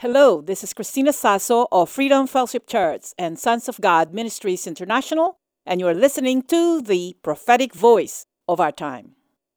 Hello, 0.00 0.42
this 0.42 0.62
is 0.62 0.74
Christina 0.74 1.10
Sasso 1.10 1.68
of 1.72 1.88
Freedom 1.88 2.26
Fellowship 2.26 2.66
Church 2.66 3.14
and 3.18 3.38
Sons 3.38 3.66
of 3.66 3.80
God 3.80 4.12
Ministries 4.12 4.66
International, 4.66 5.38
and 5.64 5.80
you're 5.80 5.94
listening 5.94 6.42
to 6.42 6.82
the 6.82 7.16
prophetic 7.22 7.72
voice 7.72 8.26
of 8.46 8.60
our 8.60 8.72
time. 8.72 9.12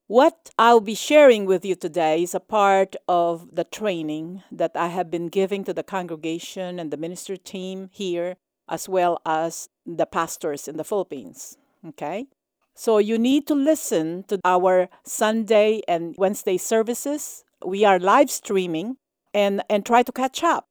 What 0.07 0.51
I'll 0.57 0.79
be 0.79 0.95
sharing 0.95 1.45
with 1.45 1.65
you 1.65 1.75
today 1.75 2.23
is 2.23 2.33
a 2.33 2.39
part 2.39 2.95
of 3.05 3.53
the 3.53 3.65
training 3.65 4.43
that 4.49 4.71
I 4.75 4.87
have 4.87 5.11
been 5.11 5.27
giving 5.27 5.65
to 5.65 5.73
the 5.73 5.83
congregation 5.83 6.79
and 6.79 6.89
the 6.89 6.95
ministry 6.95 7.37
team 7.37 7.89
here, 7.91 8.37
as 8.69 8.87
well 8.87 9.19
as 9.25 9.67
the 9.85 10.05
pastors 10.05 10.69
in 10.69 10.77
the 10.77 10.85
Philippines. 10.85 11.57
Okay? 11.85 12.27
So 12.73 12.97
you 12.97 13.17
need 13.17 13.45
to 13.47 13.55
listen 13.55 14.23
to 14.29 14.39
our 14.45 14.87
Sunday 15.03 15.81
and 15.85 16.15
Wednesday 16.17 16.57
services. 16.57 17.43
We 17.61 17.83
are 17.83 17.99
live 17.99 18.31
streaming 18.31 18.95
and, 19.33 19.63
and 19.69 19.85
try 19.85 20.03
to 20.03 20.11
catch 20.11 20.43
up. 20.43 20.65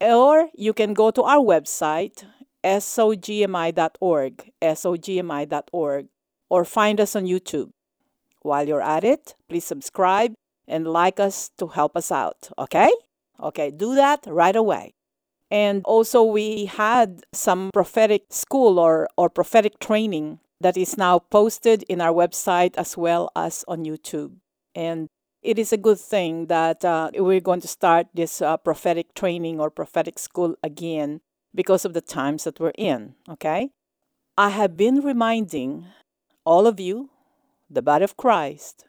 Or 0.00 0.48
you 0.54 0.72
can 0.72 0.94
go 0.94 1.10
to 1.10 1.22
our 1.22 1.44
website, 1.44 2.24
sogmi.org, 2.64 4.50
sogmi.org, 4.62 6.06
or 6.50 6.64
find 6.64 7.00
us 7.00 7.16
on 7.16 7.24
YouTube. 7.24 7.70
While 8.42 8.68
you're 8.68 8.82
at 8.82 9.04
it, 9.04 9.34
please 9.48 9.64
subscribe 9.64 10.34
and 10.66 10.86
like 10.86 11.18
us 11.18 11.50
to 11.58 11.68
help 11.68 11.96
us 11.96 12.12
out, 12.12 12.50
okay? 12.58 12.90
Okay, 13.40 13.70
do 13.70 13.94
that 13.94 14.24
right 14.26 14.54
away. 14.54 14.94
And 15.50 15.82
also, 15.84 16.22
we 16.22 16.66
had 16.66 17.22
some 17.32 17.70
prophetic 17.72 18.24
school 18.30 18.78
or, 18.78 19.08
or 19.16 19.30
prophetic 19.30 19.78
training 19.78 20.40
that 20.60 20.76
is 20.76 20.98
now 20.98 21.20
posted 21.20 21.84
in 21.84 22.00
our 22.00 22.12
website 22.12 22.76
as 22.76 22.96
well 22.96 23.30
as 23.34 23.64
on 23.66 23.84
YouTube. 23.84 24.36
And 24.74 25.08
it 25.42 25.58
is 25.58 25.72
a 25.72 25.76
good 25.76 25.98
thing 25.98 26.46
that 26.46 26.84
uh, 26.84 27.10
we're 27.14 27.40
going 27.40 27.60
to 27.60 27.68
start 27.68 28.06
this 28.14 28.42
uh, 28.42 28.56
prophetic 28.56 29.14
training 29.14 29.60
or 29.60 29.70
prophetic 29.70 30.18
school 30.18 30.56
again 30.62 31.20
because 31.54 31.84
of 31.84 31.94
the 31.94 32.00
times 32.00 32.44
that 32.44 32.60
we're 32.60 32.72
in, 32.76 33.14
okay? 33.28 33.70
I 34.36 34.50
have 34.50 34.76
been 34.76 35.00
reminding 35.00 35.86
all 36.44 36.66
of 36.66 36.80
you, 36.80 37.10
the 37.70 37.82
body 37.82 38.04
of 38.04 38.16
Christ, 38.16 38.84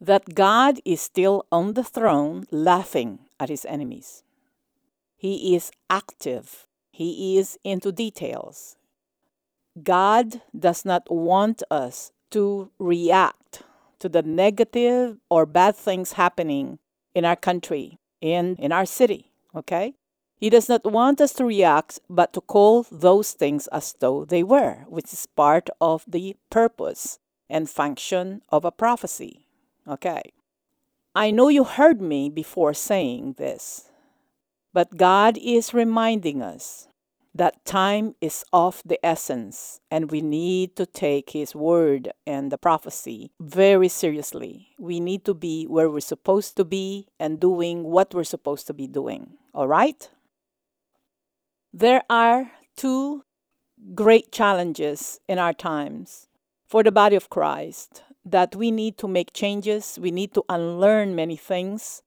that 0.00 0.34
God 0.34 0.80
is 0.84 1.00
still 1.00 1.46
on 1.52 1.74
the 1.74 1.84
throne 1.84 2.46
laughing 2.50 3.20
at 3.38 3.48
his 3.48 3.64
enemies. 3.66 4.22
He 5.16 5.54
is 5.54 5.70
active, 5.88 6.66
he 6.90 7.36
is 7.36 7.58
into 7.64 7.92
details. 7.92 8.76
God 9.82 10.40
does 10.58 10.84
not 10.84 11.10
want 11.10 11.62
us 11.70 12.12
to 12.30 12.70
react 12.78 13.62
to 14.00 14.08
the 14.08 14.22
negative 14.22 15.18
or 15.28 15.46
bad 15.46 15.76
things 15.76 16.12
happening 16.12 16.78
in 17.14 17.24
our 17.24 17.36
country, 17.36 17.98
in, 18.20 18.56
in 18.56 18.72
our 18.72 18.86
city, 18.86 19.32
okay? 19.54 19.94
He 20.36 20.50
does 20.50 20.68
not 20.68 20.90
want 20.90 21.20
us 21.20 21.34
to 21.34 21.44
react, 21.44 22.00
but 22.08 22.32
to 22.32 22.40
call 22.40 22.86
those 22.90 23.32
things 23.32 23.66
as 23.68 23.94
though 24.00 24.24
they 24.24 24.42
were, 24.42 24.84
which 24.88 25.12
is 25.12 25.26
part 25.26 25.68
of 25.80 26.04
the 26.08 26.34
purpose 26.48 27.18
and 27.48 27.68
function 27.68 28.42
of 28.48 28.64
a 28.64 28.72
prophecy, 28.72 29.46
okay? 29.86 30.22
I 31.14 31.30
know 31.30 31.48
you 31.48 31.64
heard 31.64 32.00
me 32.00 32.30
before 32.30 32.72
saying 32.72 33.34
this, 33.36 33.90
but 34.72 34.96
God 34.96 35.36
is 35.36 35.74
reminding 35.74 36.40
us 36.40 36.86
that 37.34 37.64
time 37.64 38.14
is 38.20 38.44
of 38.52 38.82
the 38.84 39.04
essence 39.06 39.80
and 39.90 40.10
we 40.10 40.20
need 40.20 40.74
to 40.76 40.86
take 40.86 41.30
his 41.30 41.54
word 41.54 42.10
and 42.26 42.50
the 42.50 42.58
prophecy 42.58 43.30
very 43.40 43.88
seriously. 43.88 44.68
We 44.78 44.98
need 44.98 45.24
to 45.26 45.34
be 45.34 45.64
where 45.66 45.88
we're 45.88 46.00
supposed 46.00 46.56
to 46.56 46.64
be 46.64 47.06
and 47.18 47.38
doing 47.38 47.84
what 47.84 48.14
we're 48.14 48.24
supposed 48.24 48.66
to 48.66 48.74
be 48.74 48.86
doing. 48.86 49.34
All 49.54 49.68
right? 49.68 50.10
There 51.72 52.02
are 52.10 52.50
two 52.76 53.22
great 53.94 54.32
challenges 54.32 55.20
in 55.28 55.38
our 55.38 55.52
times 55.52 56.26
for 56.66 56.82
the 56.82 56.92
body 56.92 57.16
of 57.16 57.30
Christ 57.30 58.02
that 58.24 58.54
we 58.54 58.70
need 58.70 58.98
to 58.98 59.08
make 59.08 59.32
changes, 59.32 59.98
we 60.00 60.10
need 60.10 60.34
to 60.34 60.44
unlearn 60.48 61.14
many 61.14 61.36
things, 61.36 62.02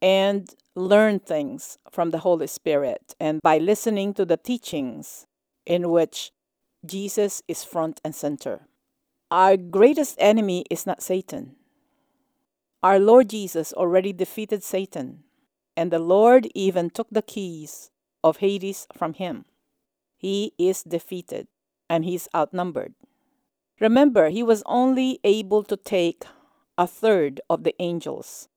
and 0.00 0.54
learn 0.74 1.18
things 1.18 1.78
from 1.90 2.10
the 2.10 2.18
Holy 2.18 2.46
Spirit 2.46 3.14
and 3.18 3.40
by 3.42 3.58
listening 3.58 4.14
to 4.14 4.24
the 4.24 4.36
teachings 4.36 5.26
in 5.64 5.90
which 5.90 6.32
Jesus 6.84 7.42
is 7.48 7.64
front 7.64 8.00
and 8.04 8.14
center. 8.14 8.66
Our 9.30 9.56
greatest 9.56 10.16
enemy 10.18 10.64
is 10.70 10.86
not 10.86 11.02
Satan. 11.02 11.56
Our 12.82 13.00
Lord 13.00 13.30
Jesus 13.30 13.72
already 13.72 14.12
defeated 14.12 14.62
Satan, 14.62 15.24
and 15.76 15.90
the 15.90 15.98
Lord 15.98 16.46
even 16.54 16.90
took 16.90 17.08
the 17.10 17.22
keys 17.22 17.90
of 18.22 18.36
Hades 18.36 18.86
from 18.96 19.14
him. 19.14 19.44
He 20.16 20.52
is 20.58 20.82
defeated 20.82 21.48
and 21.88 22.04
he's 22.04 22.28
outnumbered. 22.34 22.94
Remember, 23.80 24.30
he 24.30 24.42
was 24.42 24.62
only 24.66 25.20
able 25.24 25.62
to 25.64 25.76
take 25.76 26.24
a 26.78 26.86
third 26.86 27.40
of 27.50 27.64
the 27.64 27.74
angels. 27.78 28.48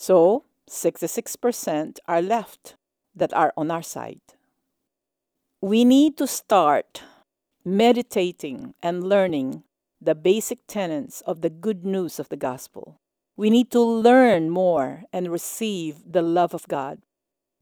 So, 0.00 0.44
66% 0.66 1.98
are 2.08 2.22
left 2.22 2.76
that 3.14 3.34
are 3.34 3.52
on 3.54 3.70
our 3.70 3.82
side. 3.82 4.22
We 5.60 5.84
need 5.84 6.16
to 6.16 6.26
start 6.26 7.02
meditating 7.66 8.72
and 8.82 9.04
learning 9.04 9.62
the 10.00 10.14
basic 10.14 10.66
tenets 10.66 11.20
of 11.26 11.42
the 11.42 11.50
good 11.50 11.84
news 11.84 12.18
of 12.18 12.30
the 12.30 12.38
gospel. 12.38 12.98
We 13.36 13.50
need 13.50 13.70
to 13.72 13.82
learn 13.82 14.48
more 14.48 15.02
and 15.12 15.30
receive 15.30 15.96
the 16.10 16.22
love 16.22 16.54
of 16.54 16.66
God. 16.66 17.02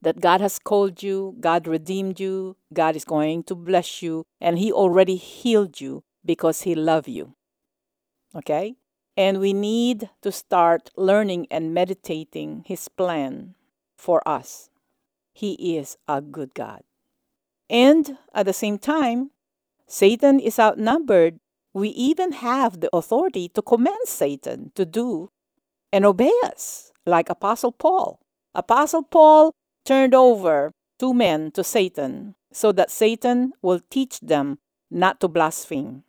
That 0.01 0.21
God 0.21 0.39
has 0.39 0.59
called 0.59 1.03
you, 1.03 1.35
God 1.41 1.67
redeemed 1.67 2.21
you, 2.21 2.55
God 2.71 2.95
is 2.95 3.03
going 3.03 3.43
to 3.51 3.55
bless 3.55 4.01
you, 4.01 4.23
and 4.39 4.57
He 4.57 4.71
already 4.71 5.17
healed 5.17 5.81
you 5.81 6.03
because 6.23 6.61
He 6.61 6.73
loved 6.73 7.09
you. 7.09 7.35
Okay? 8.33 8.78
And 9.19 9.41
we 9.41 9.51
need 9.51 10.09
to 10.21 10.31
start 10.31 10.91
learning 10.95 11.47
and 11.51 11.73
meditating 11.73 12.63
His 12.65 12.87
plan 12.87 13.55
for 13.97 14.25
us. 14.25 14.69
He 15.33 15.75
is 15.75 15.97
a 16.07 16.21
good 16.21 16.53
God. 16.53 16.83
And 17.69 18.17
at 18.33 18.45
the 18.45 18.53
same 18.53 18.79
time, 18.79 19.31
Satan 19.87 20.39
is 20.39 20.57
outnumbered. 20.57 21.37
We 21.73 21.89
even 21.89 22.31
have 22.31 22.79
the 22.79 22.89
authority 22.95 23.49
to 23.49 23.61
command 23.61 24.07
Satan 24.07 24.71
to 24.75 24.85
do 24.85 25.31
and 25.91 26.05
obey 26.05 26.31
us, 26.45 26.93
like 27.05 27.29
Apostle 27.29 27.73
Paul. 27.73 28.21
Apostle 28.55 29.03
Paul 29.03 29.51
turned 29.83 30.15
over 30.15 30.71
two 30.97 31.13
men 31.13 31.51
to 31.59 31.63
Satan 31.65 32.35
so 32.53 32.71
that 32.71 32.89
Satan 32.89 33.51
will 33.61 33.81
teach 33.89 34.21
them 34.21 34.59
not 34.89 35.19
to 35.19 35.27
blaspheme. 35.27 36.03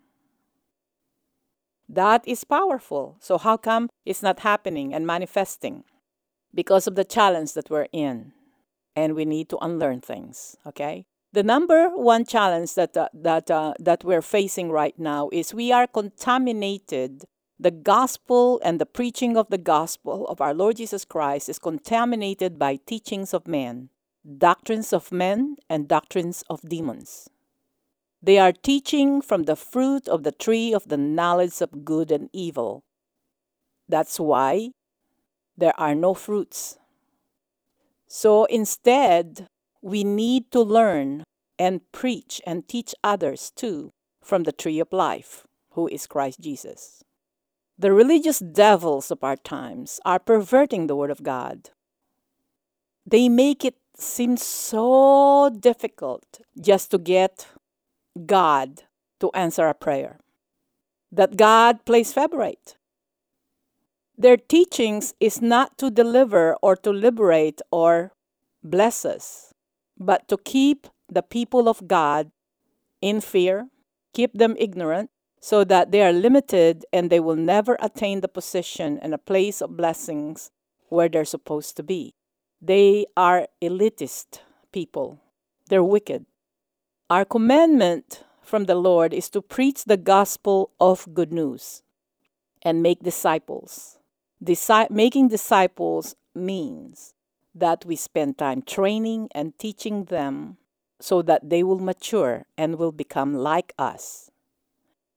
That 1.92 2.22
is 2.24 2.44
powerful. 2.44 3.16
So, 3.18 3.36
how 3.36 3.56
come 3.56 3.90
it's 4.06 4.22
not 4.22 4.40
happening 4.40 4.94
and 4.94 5.04
manifesting? 5.04 5.82
Because 6.54 6.86
of 6.86 6.94
the 6.94 7.04
challenge 7.04 7.54
that 7.54 7.68
we're 7.68 7.88
in. 7.92 8.32
And 8.94 9.16
we 9.16 9.24
need 9.24 9.48
to 9.48 9.58
unlearn 9.58 10.00
things, 10.00 10.56
okay? 10.64 11.04
The 11.32 11.42
number 11.42 11.88
one 11.88 12.24
challenge 12.24 12.74
that, 12.74 12.96
uh, 12.96 13.08
that, 13.12 13.50
uh, 13.50 13.74
that 13.80 14.04
we're 14.04 14.22
facing 14.22 14.70
right 14.70 14.96
now 14.98 15.30
is 15.32 15.54
we 15.54 15.72
are 15.72 15.88
contaminated. 15.88 17.24
The 17.58 17.70
gospel 17.72 18.60
and 18.64 18.80
the 18.80 18.86
preaching 18.86 19.36
of 19.36 19.48
the 19.50 19.58
gospel 19.58 20.26
of 20.28 20.40
our 20.40 20.54
Lord 20.54 20.76
Jesus 20.76 21.04
Christ 21.04 21.48
is 21.48 21.58
contaminated 21.58 22.58
by 22.58 22.76
teachings 22.76 23.34
of 23.34 23.48
men, 23.48 23.90
doctrines 24.38 24.92
of 24.92 25.10
men, 25.10 25.56
and 25.68 25.88
doctrines 25.88 26.44
of 26.48 26.60
demons. 26.68 27.28
They 28.22 28.38
are 28.38 28.52
teaching 28.52 29.22
from 29.22 29.44
the 29.44 29.56
fruit 29.56 30.06
of 30.06 30.22
the 30.22 30.32
tree 30.32 30.74
of 30.74 30.88
the 30.88 30.98
knowledge 30.98 31.60
of 31.60 31.84
good 31.84 32.10
and 32.10 32.28
evil. 32.32 32.82
That's 33.88 34.20
why 34.20 34.70
there 35.56 35.78
are 35.78 35.94
no 35.94 36.14
fruits. 36.14 36.78
So 38.06 38.44
instead, 38.46 39.46
we 39.82 40.04
need 40.04 40.50
to 40.52 40.60
learn 40.60 41.24
and 41.58 41.80
preach 41.92 42.40
and 42.46 42.66
teach 42.68 42.94
others 43.02 43.52
too 43.54 43.92
from 44.22 44.42
the 44.42 44.52
tree 44.52 44.80
of 44.80 44.92
life, 44.92 45.46
who 45.72 45.88
is 45.88 46.06
Christ 46.06 46.40
Jesus. 46.40 47.02
The 47.78 47.92
religious 47.92 48.40
devils 48.40 49.10
of 49.10 49.24
our 49.24 49.36
times 49.36 50.00
are 50.04 50.18
perverting 50.18 50.86
the 50.86 50.96
Word 50.96 51.10
of 51.10 51.22
God. 51.22 51.70
They 53.06 53.28
make 53.28 53.64
it 53.64 53.76
seem 53.96 54.36
so 54.36 55.50
difficult 55.58 56.40
just 56.60 56.90
to 56.90 56.98
get 56.98 57.46
God 58.26 58.84
to 59.20 59.30
answer 59.32 59.66
a 59.66 59.74
prayer. 59.74 60.18
That 61.12 61.36
God 61.36 61.84
plays 61.84 62.12
favorite. 62.12 62.76
Their 64.16 64.36
teachings 64.36 65.14
is 65.18 65.40
not 65.40 65.78
to 65.78 65.90
deliver 65.90 66.56
or 66.62 66.76
to 66.76 66.90
liberate 66.90 67.60
or 67.70 68.12
bless 68.62 69.04
us, 69.04 69.54
but 69.98 70.28
to 70.28 70.36
keep 70.36 70.86
the 71.08 71.22
people 71.22 71.68
of 71.68 71.88
God 71.88 72.30
in 73.00 73.20
fear, 73.20 73.68
keep 74.12 74.34
them 74.34 74.56
ignorant, 74.58 75.10
so 75.40 75.64
that 75.64 75.90
they 75.90 76.02
are 76.02 76.12
limited 76.12 76.84
and 76.92 77.08
they 77.08 77.18
will 77.18 77.36
never 77.36 77.78
attain 77.80 78.20
the 78.20 78.28
position 78.28 78.98
and 79.00 79.14
a 79.14 79.18
place 79.18 79.62
of 79.62 79.76
blessings 79.76 80.50
where 80.88 81.08
they're 81.08 81.24
supposed 81.24 81.76
to 81.76 81.82
be. 81.82 82.14
They 82.60 83.06
are 83.16 83.48
elitist 83.62 84.40
people, 84.70 85.18
they're 85.68 85.82
wicked. 85.82 86.26
Our 87.10 87.24
commandment 87.24 88.22
from 88.40 88.66
the 88.66 88.76
Lord 88.76 89.12
is 89.12 89.28
to 89.30 89.42
preach 89.42 89.84
the 89.84 89.96
gospel 89.96 90.70
of 90.78 91.12
good 91.12 91.32
news 91.32 91.82
and 92.62 92.84
make 92.84 93.02
disciples. 93.02 93.98
Disi- 94.38 94.88
making 94.90 95.26
disciples 95.26 96.14
means 96.36 97.14
that 97.52 97.84
we 97.84 97.96
spend 97.96 98.38
time 98.38 98.62
training 98.62 99.28
and 99.34 99.58
teaching 99.58 100.04
them 100.04 100.58
so 101.00 101.20
that 101.22 101.50
they 101.50 101.64
will 101.64 101.80
mature 101.80 102.44
and 102.56 102.78
will 102.78 102.92
become 102.92 103.34
like 103.34 103.74
us. 103.76 104.30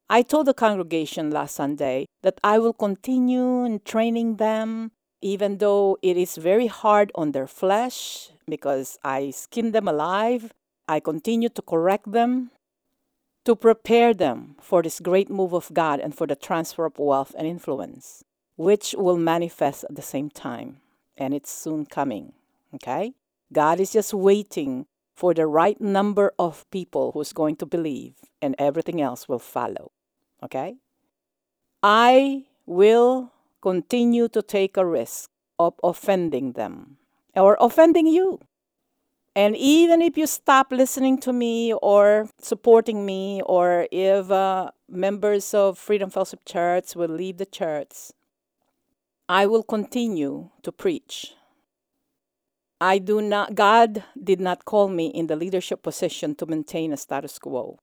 I 0.10 0.24
told 0.24 0.48
the 0.48 0.56
congregation 0.56 1.30
last 1.30 1.54
Sunday 1.54 2.07
that 2.24 2.39
I 2.44 2.57
will 2.57 2.74
continue 2.74 3.66
in 3.66 3.81
training 3.86 4.38
them, 4.38 4.94
even 5.22 5.60
though 5.60 6.00
it 6.01 6.18
is 6.18 6.38
very 6.38 6.66
hard 6.66 7.12
on 7.13 7.34
their 7.34 7.46
flesh 7.46 8.31
because 8.50 8.98
I 9.04 9.30
skin 9.30 9.74
them 9.74 9.88
alive. 9.88 10.56
I 10.88 11.00
continue 11.00 11.50
to 11.50 11.62
correct 11.62 12.12
them, 12.12 12.51
to 13.45 13.56
prepare 13.56 14.13
them 14.13 14.56
for 14.62 14.81
this 14.81 15.00
great 15.00 15.30
move 15.30 15.53
of 15.53 15.71
God 15.74 16.00
and 16.00 16.15
for 16.15 16.27
the 16.27 16.35
transfer 16.35 16.85
of 16.85 17.00
wealth 17.00 17.33
and 17.38 17.47
influence, 17.47 18.24
which 18.56 18.95
will 18.97 19.18
manifest 19.18 19.83
at 19.85 19.95
the 19.95 20.01
same 20.01 20.30
time. 20.30 20.77
And 21.18 21.33
it's 21.33 21.51
soon 21.51 21.85
coming. 21.85 22.33
Okay? 22.75 23.13
God 23.51 23.80
is 23.80 23.94
just 23.94 24.13
waiting 24.13 24.85
for 25.15 25.33
the 25.33 25.45
right 25.45 25.80
number 25.80 26.33
of 26.39 26.69
people 26.71 27.12
who's 27.12 27.33
going 27.33 27.56
to 27.57 27.65
believe, 27.65 28.15
and 28.41 28.56
everything 28.57 29.00
else 29.00 29.29
will 29.29 29.39
follow. 29.39 29.91
Okay? 30.41 30.75
I 31.81 32.45
will 32.65 33.31
continue 33.62 34.27
to 34.29 34.41
take 34.41 34.75
a 34.75 34.86
risk 34.86 35.29
of 35.59 35.75
offending 35.83 36.53
them 36.53 36.97
or 37.36 37.57
offending 37.59 38.07
you. 38.07 38.39
And 39.35 39.57
even 39.57 40.01
if 40.01 40.18
you 40.18 40.27
stop 40.27 40.71
listening 40.71 41.19
to 41.21 41.33
me 41.33 41.74
or 41.74 42.30
supporting 42.39 43.06
me, 43.06 43.41
or 43.45 43.88
if 43.91 44.30
uh, 44.30 44.69
members 44.88 45.53
of 45.53 45.77
Freedom 45.77 46.09
Fellowship 46.09 46.45
Church 46.45 46.95
will 46.95 47.09
leave 47.09 47.38
the 47.38 47.45
church, 47.45 48.12
I 49.27 49.47
will 49.47 49.63
continue 49.63 50.50
to 50.62 50.71
preach 50.71 51.33
I 52.83 52.97
do 52.97 53.21
not, 53.21 53.56
God 53.56 54.03
did 54.21 54.41
not 54.41 54.65
call 54.65 54.89
me 54.89 55.07
in 55.07 55.27
the 55.27 55.38
leadership 55.38 55.81
position 55.83 56.36
to 56.36 56.45
maintain 56.45 56.91
a 56.91 56.97
status 56.97 57.39
quo. 57.39 57.79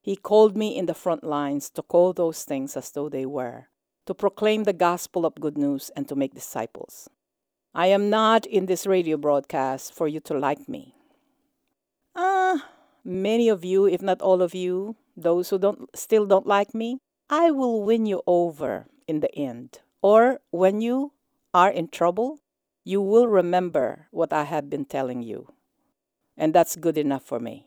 He 0.00 0.16
called 0.16 0.56
me 0.56 0.76
in 0.76 0.86
the 0.86 0.92
front 0.92 1.22
lines 1.22 1.70
to 1.70 1.82
call 1.82 2.12
those 2.12 2.42
things 2.42 2.76
as 2.76 2.90
though 2.90 3.08
they 3.08 3.24
were, 3.24 3.68
to 4.06 4.12
proclaim 4.12 4.64
the 4.64 4.72
gospel 4.72 5.24
of 5.24 5.36
good 5.36 5.56
news 5.56 5.92
and 5.94 6.08
to 6.08 6.16
make 6.16 6.34
disciples. 6.34 7.08
I 7.74 7.88
am 7.88 8.08
not 8.08 8.46
in 8.46 8.66
this 8.66 8.86
radio 8.86 9.16
broadcast 9.16 9.92
for 9.92 10.06
you 10.06 10.20
to 10.20 10.38
like 10.38 10.68
me. 10.68 10.94
Ah, 12.14 12.54
uh, 12.54 12.58
many 13.04 13.48
of 13.48 13.64
you, 13.64 13.84
if 13.86 14.00
not 14.00 14.22
all 14.22 14.42
of 14.42 14.54
you, 14.54 14.94
those 15.16 15.50
who 15.50 15.58
don't 15.58 15.90
still 15.96 16.24
don't 16.24 16.46
like 16.46 16.72
me, 16.72 16.98
I 17.28 17.50
will 17.50 17.82
win 17.82 18.06
you 18.06 18.22
over 18.28 18.86
in 19.08 19.18
the 19.18 19.34
end. 19.34 19.80
Or 20.02 20.38
when 20.50 20.80
you 20.80 21.12
are 21.52 21.70
in 21.70 21.88
trouble, 21.88 22.38
you 22.84 23.02
will 23.02 23.26
remember 23.26 24.06
what 24.12 24.32
I 24.32 24.44
have 24.44 24.70
been 24.70 24.84
telling 24.84 25.22
you. 25.22 25.48
And 26.36 26.54
that's 26.54 26.76
good 26.76 26.96
enough 26.96 27.24
for 27.24 27.40
me. 27.40 27.66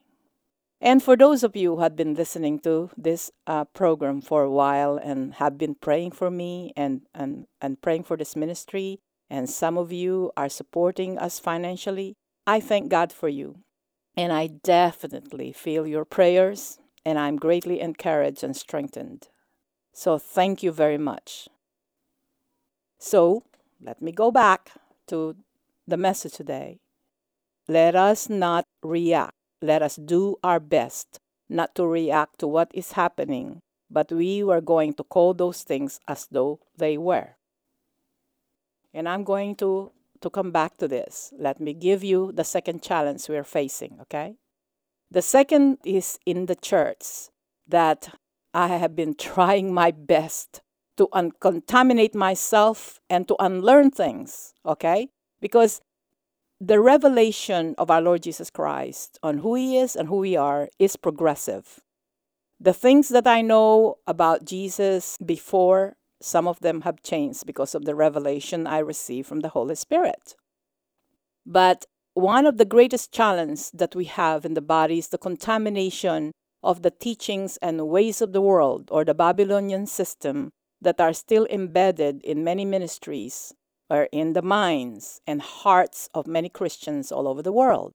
And 0.79 1.03
for 1.03 1.17
those 1.17 1.43
of 1.43 1.55
you 1.55 1.75
who 1.75 1.81
have 1.81 1.95
been 1.97 2.13
listening 2.13 2.59
to 2.59 2.91
this 2.95 3.31
uh, 3.47 3.65
program 3.65 4.21
for 4.21 4.43
a 4.43 4.51
while 4.51 4.95
and 4.95 5.33
have 5.35 5.57
been 5.57 5.75
praying 5.75 6.11
for 6.11 6.29
me 6.29 6.71
and, 6.77 7.01
and, 7.15 7.47
and 7.59 7.81
praying 7.81 8.03
for 8.03 8.15
this 8.15 8.35
ministry, 8.35 9.01
and 9.29 9.49
some 9.49 9.77
of 9.77 9.91
you 9.91 10.31
are 10.37 10.49
supporting 10.49 11.17
us 11.17 11.39
financially, 11.39 12.15
I 12.45 12.59
thank 12.59 12.89
God 12.89 13.11
for 13.11 13.29
you. 13.29 13.59
And 14.15 14.33
I 14.33 14.47
definitely 14.47 15.51
feel 15.51 15.85
your 15.85 16.05
prayers, 16.05 16.79
and 17.05 17.19
I'm 17.19 17.35
greatly 17.37 17.79
encouraged 17.79 18.43
and 18.43 18.55
strengthened. 18.55 19.27
So 19.93 20.17
thank 20.17 20.63
you 20.63 20.71
very 20.71 20.97
much. 20.97 21.47
So 22.97 23.43
let 23.79 24.01
me 24.01 24.11
go 24.11 24.31
back 24.31 24.71
to 25.07 25.35
the 25.87 25.97
message 25.97 26.33
today. 26.33 26.79
Let 27.67 27.95
us 27.95 28.29
not 28.29 28.65
react. 28.81 29.33
Let 29.61 29.81
us 29.81 29.95
do 29.95 30.37
our 30.43 30.59
best 30.59 31.19
not 31.49 31.75
to 31.75 31.87
react 31.87 32.39
to 32.39 32.47
what 32.47 32.69
is 32.73 32.93
happening, 32.93 33.61
but 33.89 34.11
we 34.11 34.43
were 34.43 34.61
going 34.61 34.93
to 34.95 35.03
call 35.03 35.33
those 35.33 35.63
things 35.63 35.99
as 36.07 36.27
though 36.29 36.59
they 36.77 36.97
were. 36.97 37.36
And 38.93 39.07
I'm 39.07 39.23
going 39.23 39.55
to, 39.57 39.91
to 40.21 40.29
come 40.29 40.51
back 40.51 40.77
to 40.77 40.87
this. 40.87 41.33
Let 41.37 41.59
me 41.59 41.73
give 41.73 42.03
you 42.03 42.31
the 42.31 42.43
second 42.43 42.81
challenge 42.81 43.27
we're 43.29 43.43
facing, 43.43 43.97
okay? 44.01 44.35
The 45.11 45.21
second 45.21 45.77
is 45.85 46.19
in 46.25 46.47
the 46.47 46.55
church 46.55 47.29
that 47.67 48.15
I 48.53 48.67
have 48.67 48.95
been 48.95 49.15
trying 49.17 49.73
my 49.73 49.91
best 49.91 50.61
to 50.97 51.07
uncontaminate 51.13 52.15
myself 52.15 52.99
and 53.09 53.27
to 53.27 53.35
unlearn 53.39 53.91
things, 53.91 54.53
okay? 54.65 55.09
Because 55.39 55.81
the 56.59 56.79
revelation 56.79 57.75
of 57.77 57.91
our 57.91 58.01
Lord 58.01 58.23
Jesus 58.23 58.49
Christ 58.49 59.19
on 59.21 59.39
who 59.39 59.53
He 59.55 59.77
is 59.77 59.95
and 59.95 60.07
who 60.07 60.17
we 60.17 60.35
are 60.35 60.69
is 60.79 60.95
progressive. 60.95 61.81
The 62.59 62.73
things 62.73 63.09
that 63.09 63.27
I 63.27 63.41
know 63.41 63.99
about 64.07 64.43
Jesus 64.43 65.17
before, 65.23 65.96
some 66.21 66.47
of 66.47 66.59
them 66.59 66.81
have 66.81 67.03
changed 67.03 67.45
because 67.45 67.75
of 67.75 67.85
the 67.85 67.95
revelation 67.95 68.67
I 68.67 68.79
received 68.79 69.27
from 69.27 69.41
the 69.41 69.49
Holy 69.49 69.75
Spirit. 69.75 70.35
But 71.45 71.85
one 72.13 72.45
of 72.45 72.57
the 72.57 72.65
greatest 72.65 73.11
challenges 73.11 73.71
that 73.73 73.95
we 73.95 74.05
have 74.05 74.43
in 74.43 74.53
the 74.53 74.61
body 74.61 74.97
is 74.97 75.09
the 75.09 75.17
contamination 75.17 76.31
of 76.63 76.81
the 76.81 76.91
teachings 76.91 77.57
and 77.61 77.87
ways 77.87 78.21
of 78.21 78.33
the 78.33 78.41
world 78.41 78.89
or 78.91 79.05
the 79.05 79.13
Babylonian 79.13 79.85
system 79.85 80.49
that 80.81 80.99
are 80.99 81.13
still 81.13 81.45
embedded 81.49 82.23
in 82.23 82.43
many 82.43 82.65
ministries 82.65 83.53
or 83.89 84.09
in 84.11 84.33
the 84.33 84.41
minds 84.41 85.21
and 85.25 85.41
hearts 85.41 86.09
of 86.13 86.27
many 86.27 86.49
Christians 86.49 87.11
all 87.11 87.27
over 87.27 87.41
the 87.41 87.51
world. 87.51 87.93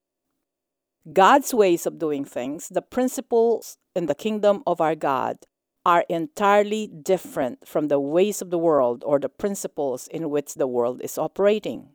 God's 1.12 1.52
ways 1.52 1.84
of 1.84 1.98
doing 1.98 2.24
things, 2.24 2.68
the 2.68 2.82
principles 2.82 3.76
in 3.94 4.06
the 4.06 4.14
kingdom 4.14 4.62
of 4.66 4.80
our 4.80 4.94
God, 4.94 5.36
are 5.84 6.04
entirely 6.08 6.86
different 6.86 7.66
from 7.66 7.88
the 7.88 7.98
ways 7.98 8.40
of 8.40 8.50
the 8.50 8.58
world 8.58 9.02
or 9.06 9.18
the 9.18 9.28
principles 9.28 10.08
in 10.08 10.30
which 10.30 10.54
the 10.54 10.66
world 10.66 11.00
is 11.02 11.18
operating. 11.18 11.88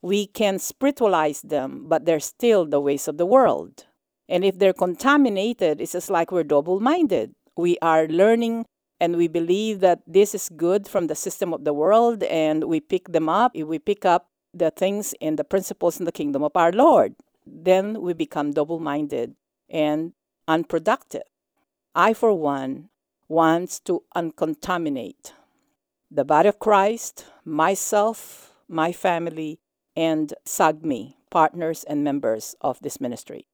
We 0.00 0.26
can 0.26 0.58
spiritualize 0.58 1.42
them, 1.42 1.86
but 1.88 2.04
they're 2.04 2.20
still 2.20 2.66
the 2.66 2.80
ways 2.80 3.08
of 3.08 3.18
the 3.18 3.26
world. 3.26 3.86
And 4.28 4.44
if 4.44 4.58
they're 4.58 4.72
contaminated, 4.72 5.80
it's 5.80 5.92
just 5.92 6.10
like 6.10 6.32
we're 6.32 6.44
double 6.44 6.80
minded. 6.80 7.34
We 7.56 7.76
are 7.82 8.06
learning 8.06 8.64
and 9.02 9.16
we 9.16 9.26
believe 9.26 9.80
that 9.80 10.00
this 10.06 10.32
is 10.32 10.48
good 10.48 10.86
from 10.86 11.08
the 11.08 11.16
system 11.16 11.52
of 11.52 11.64
the 11.64 11.72
world 11.72 12.22
and 12.22 12.64
we 12.64 12.78
pick 12.78 13.10
them 13.10 13.28
up 13.28 13.50
If 13.52 13.66
we 13.66 13.80
pick 13.80 14.04
up 14.04 14.28
the 14.54 14.70
things 14.70 15.12
and 15.20 15.36
the 15.36 15.44
principles 15.44 15.98
in 15.98 16.04
the 16.04 16.12
kingdom 16.12 16.44
of 16.44 16.52
our 16.54 16.70
lord 16.70 17.14
then 17.44 18.00
we 18.00 18.12
become 18.12 18.52
double-minded 18.52 19.34
and 19.68 20.12
unproductive 20.46 21.26
i 21.94 22.12
for 22.14 22.32
one 22.32 22.90
wants 23.40 23.80
to 23.80 24.02
uncontaminate 24.14 25.32
the 26.10 26.24
body 26.24 26.48
of 26.48 26.58
christ 26.58 27.26
myself 27.44 28.54
my 28.68 28.90
family 28.92 29.58
and 29.96 30.34
sogmi 30.44 31.14
partners 31.30 31.84
and 31.84 32.04
members 32.04 32.54
of 32.60 32.78
this 32.80 33.00
ministry 33.00 33.46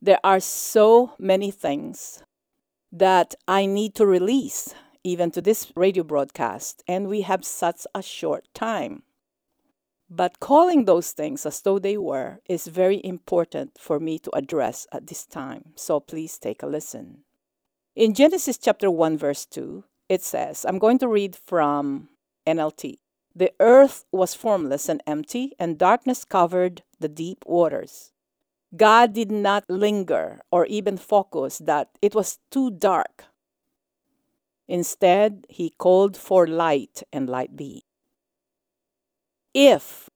there 0.00 0.20
are 0.22 0.40
so 0.40 1.14
many 1.18 1.50
things 1.50 2.22
that 2.92 3.34
I 3.46 3.66
need 3.66 3.94
to 3.96 4.06
release 4.06 4.74
even 5.04 5.30
to 5.32 5.40
this 5.40 5.72
radio 5.74 6.02
broadcast, 6.02 6.82
and 6.86 7.08
we 7.08 7.22
have 7.22 7.44
such 7.44 7.86
a 7.94 8.02
short 8.02 8.46
time. 8.54 9.02
But 10.10 10.40
calling 10.40 10.84
those 10.84 11.12
things 11.12 11.44
as 11.44 11.60
though 11.60 11.78
they 11.78 11.96
were 11.96 12.40
is 12.48 12.66
very 12.66 13.00
important 13.04 13.78
for 13.78 14.00
me 14.00 14.18
to 14.20 14.34
address 14.34 14.86
at 14.92 15.06
this 15.06 15.26
time. 15.26 15.72
So 15.76 16.00
please 16.00 16.38
take 16.38 16.62
a 16.62 16.66
listen. 16.66 17.24
In 17.98 18.14
Genesis 18.14 18.56
chapter 18.58 18.92
1, 18.92 19.18
verse 19.18 19.44
2, 19.46 19.82
it 20.08 20.22
says, 20.22 20.64
I'm 20.64 20.78
going 20.78 20.98
to 20.98 21.08
read 21.08 21.34
from 21.34 22.10
NLT. 22.46 22.98
The 23.34 23.50
earth 23.58 24.04
was 24.12 24.34
formless 24.34 24.88
and 24.88 25.02
empty, 25.04 25.56
and 25.58 25.76
darkness 25.76 26.24
covered 26.24 26.84
the 27.00 27.08
deep 27.08 27.42
waters. 27.44 28.12
God 28.76 29.14
did 29.14 29.32
not 29.32 29.68
linger 29.68 30.38
or 30.52 30.64
even 30.66 30.96
focus 30.96 31.58
that 31.58 31.88
it 32.00 32.14
was 32.14 32.38
too 32.52 32.70
dark. 32.70 33.24
Instead, 34.68 35.44
he 35.48 35.70
called 35.70 36.16
for 36.16 36.46
light 36.46 37.02
and 37.12 37.28
light 37.28 37.56
be. 37.56 37.82
If 39.52 40.08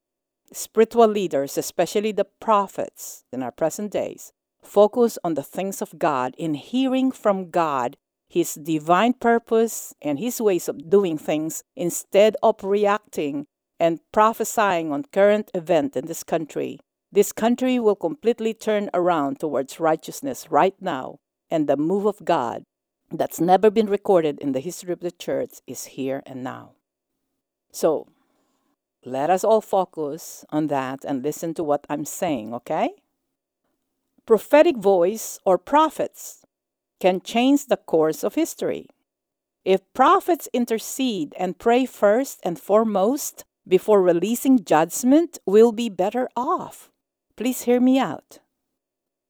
spiritual 0.53 1.09
leaders, 1.09 1.59
especially 1.59 2.12
the 2.12 2.27
prophets 2.27 3.25
in 3.33 3.43
our 3.43 3.51
present 3.51 3.91
days, 3.91 4.33
focus 4.62 5.19
on 5.25 5.35
the 5.35 5.42
things 5.42 5.83
of 5.83 5.99
God 5.99 6.35
in 6.38 6.54
hearing 6.54 7.12
from 7.12 7.50
God 7.50 7.97
his 8.28 8.54
divine 8.54 9.12
purpose 9.12 9.95
and 10.00 10.19
his 10.19 10.40
ways 10.40 10.69
of 10.69 10.88
doing 10.88 11.19
things 11.19 11.62
instead 11.76 12.37
of 12.42 12.62
reacting 12.62 13.47
and 13.78 14.00
prophesying 14.12 14.90
on 14.90 15.04
current 15.12 15.50
event 15.54 15.97
in 15.97 16.07
this 16.07 16.23
country 16.25 16.78
this 17.12 17.31
country 17.31 17.78
will 17.78 17.95
completely 17.95 18.54
turn 18.54 18.88
around 18.95 19.38
towards 19.38 19.78
righteousness 19.78 20.50
right 20.50 20.75
now, 20.81 21.19
and 21.50 21.69
the 21.69 21.76
move 21.76 22.07
of 22.07 22.25
God 22.25 22.64
that's 23.11 23.38
never 23.38 23.71
been 23.71 23.87
recorded 23.87 24.38
in 24.40 24.52
the 24.52 24.61
history 24.61 24.95
of 24.95 25.00
the 25.00 25.11
church 25.11 25.61
is 25.66 25.92
here 25.92 26.23
and 26.25 26.42
now. 26.42 26.73
So, 27.71 28.09
let 29.04 29.28
us 29.28 29.45
all 29.45 29.61
focus 29.61 30.47
on 30.49 30.69
that 30.69 31.04
and 31.04 31.23
listen 31.23 31.52
to 31.54 31.62
what 31.62 31.85
I'm 31.90 32.07
saying, 32.07 32.54
okay? 32.54 32.95
Prophetic 34.25 34.76
voice 34.76 35.41
or 35.45 35.59
prophets 35.59 36.45
can 37.00 37.21
change 37.21 37.67
the 37.67 37.76
course 37.76 38.23
of 38.23 38.37
history. 38.37 38.87
If 39.64 39.81
prophets 39.95 40.49
intercede 40.52 41.35
and 41.37 41.59
pray 41.59 41.87
first 41.87 42.38
and 42.45 42.57
foremost 42.57 43.45
before 43.67 44.00
releasing 44.00 44.64
judgment, 44.64 45.38
we'll 45.45 45.73
be 45.73 45.88
better 45.88 46.29
off. 46.37 46.91
Please 47.37 47.62
hear 47.62 47.81
me 47.81 47.99
out. 47.99 48.38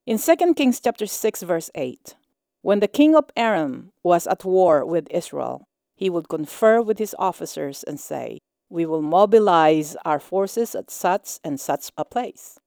In 0.04 0.18
2 0.18 0.54
Kings 0.54 0.78
chapter 0.78 1.06
6 1.06 1.42
verse 1.42 1.70
8, 1.74 2.14
when 2.60 2.80
the 2.80 2.88
king 2.88 3.16
of 3.16 3.30
Aram 3.34 3.92
was 4.02 4.26
at 4.26 4.44
war 4.44 4.84
with 4.84 5.06
Israel, 5.10 5.64
he 5.94 6.10
would 6.10 6.28
confer 6.28 6.82
with 6.82 6.98
his 6.98 7.14
officers 7.18 7.82
and 7.82 7.98
say, 7.98 8.40
"We 8.68 8.84
will 8.84 9.02
mobilize 9.02 9.96
our 10.04 10.20
forces 10.20 10.74
at 10.74 10.90
such 10.90 11.38
and 11.42 11.58
such 11.58 11.90
a 11.96 12.04
place." 12.04 12.58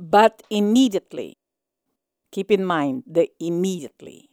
But 0.00 0.42
immediately, 0.50 1.38
keep 2.32 2.50
in 2.50 2.64
mind 2.64 3.04
the 3.06 3.30
immediately, 3.38 4.28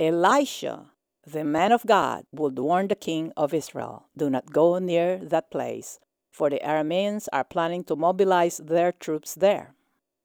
Elisha, 0.00 0.90
the 1.26 1.44
man 1.44 1.72
of 1.72 1.84
God, 1.84 2.24
would 2.32 2.58
warn 2.58 2.88
the 2.88 2.96
king 2.96 3.32
of 3.36 3.52
Israel, 3.52 4.08
"Do 4.16 4.30
not 4.30 4.52
go 4.52 4.78
near 4.78 5.18
that 5.18 5.50
place, 5.50 6.00
for 6.30 6.48
the 6.48 6.60
Arameans 6.60 7.28
are 7.32 7.44
planning 7.44 7.84
to 7.84 7.96
mobilize 7.96 8.58
their 8.58 8.92
troops 8.92 9.34
there. 9.34 9.74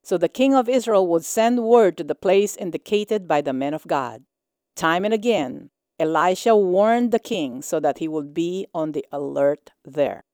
So 0.02 0.16
the 0.16 0.28
king 0.28 0.54
of 0.54 0.68
Israel 0.68 1.06
would 1.08 1.24
send 1.24 1.64
word 1.64 1.96
to 1.98 2.04
the 2.04 2.14
place 2.14 2.56
indicated 2.56 3.26
by 3.26 3.40
the 3.40 3.52
men 3.52 3.74
of 3.74 3.86
God. 3.86 4.24
Time 4.74 5.04
and 5.04 5.12
again, 5.12 5.70
Elisha 5.98 6.56
warned 6.56 7.10
the 7.12 7.18
king 7.18 7.62
so 7.62 7.78
that 7.80 7.98
he 7.98 8.08
would 8.08 8.32
be 8.32 8.66
on 8.72 8.92
the 8.92 9.04
alert 9.12 9.70
there. 9.84 10.24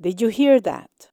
Did 0.00 0.20
you 0.20 0.28
hear 0.28 0.60
that? 0.60 1.10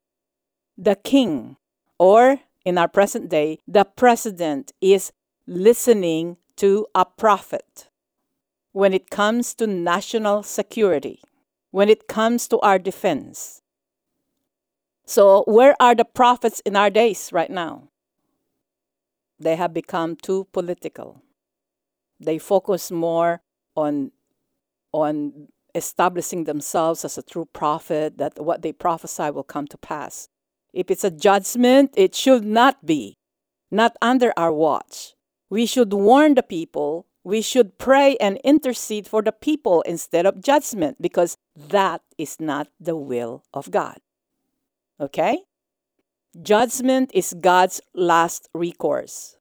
The 0.78 0.96
king, 0.96 1.58
or 2.00 2.40
in 2.66 2.78
our 2.78 2.88
present 2.88 3.30
day, 3.30 3.60
the 3.68 3.84
president, 3.84 4.72
is 4.82 5.12
listening 5.46 6.38
to 6.56 6.88
a 6.96 7.06
prophet 7.06 7.90
when 8.72 8.94
it 8.94 9.10
comes 9.10 9.54
to 9.56 9.68
national 9.68 10.44
security 10.44 11.22
when 11.72 11.90
it 11.90 12.08
comes 12.08 12.48
to 12.48 12.60
our 12.60 12.80
defense. 12.80 13.62
So, 15.06 15.44
where 15.48 15.76
are 15.80 15.96
the 15.96 16.06
prophets 16.06 16.60
in 16.62 16.76
our 16.76 16.90
days 16.90 17.32
right 17.32 17.50
now? 17.50 17.90
They 19.40 19.56
have 19.56 19.74
become 19.74 20.16
too 20.16 20.48
political. 20.52 21.22
They 22.20 22.38
focus 22.38 22.92
more 22.92 23.42
on, 23.76 24.12
on 24.92 25.48
establishing 25.74 26.44
themselves 26.44 27.06
as 27.06 27.18
a 27.18 27.24
true 27.24 27.46
prophet, 27.54 28.18
that 28.18 28.44
what 28.44 28.62
they 28.62 28.74
prophesy 28.74 29.32
will 29.32 29.44
come 29.44 29.68
to 29.68 29.78
pass. 29.78 30.28
If 30.74 30.92
it's 30.92 31.04
a 31.04 31.12
judgment, 31.12 31.94
it 31.96 32.14
should 32.16 32.46
not 32.46 32.86
be, 32.86 33.18
not 33.72 33.98
under 34.02 34.34
our 34.38 34.54
watch. 34.54 35.16
We 35.50 35.66
should 35.66 35.92
warn 35.94 36.36
the 36.36 36.44
people 36.44 37.08
we 37.24 37.42
should 37.42 37.78
pray 37.78 38.16
and 38.18 38.40
intercede 38.44 39.08
for 39.08 39.22
the 39.22 39.32
people 39.32 39.82
instead 39.84 40.26
of 40.26 40.42
judgment 40.42 41.02
because 41.02 41.38
that 41.56 42.02
is 42.18 42.40
not 42.40 42.68
the 42.80 42.96
will 42.96 43.44
of 43.54 43.72
God. 43.72 44.00
Okay? 45.00 45.44
Judgment 46.42 47.12
is 47.14 47.36
God's 47.40 47.82
last 47.94 48.50
recourse. 48.54 49.36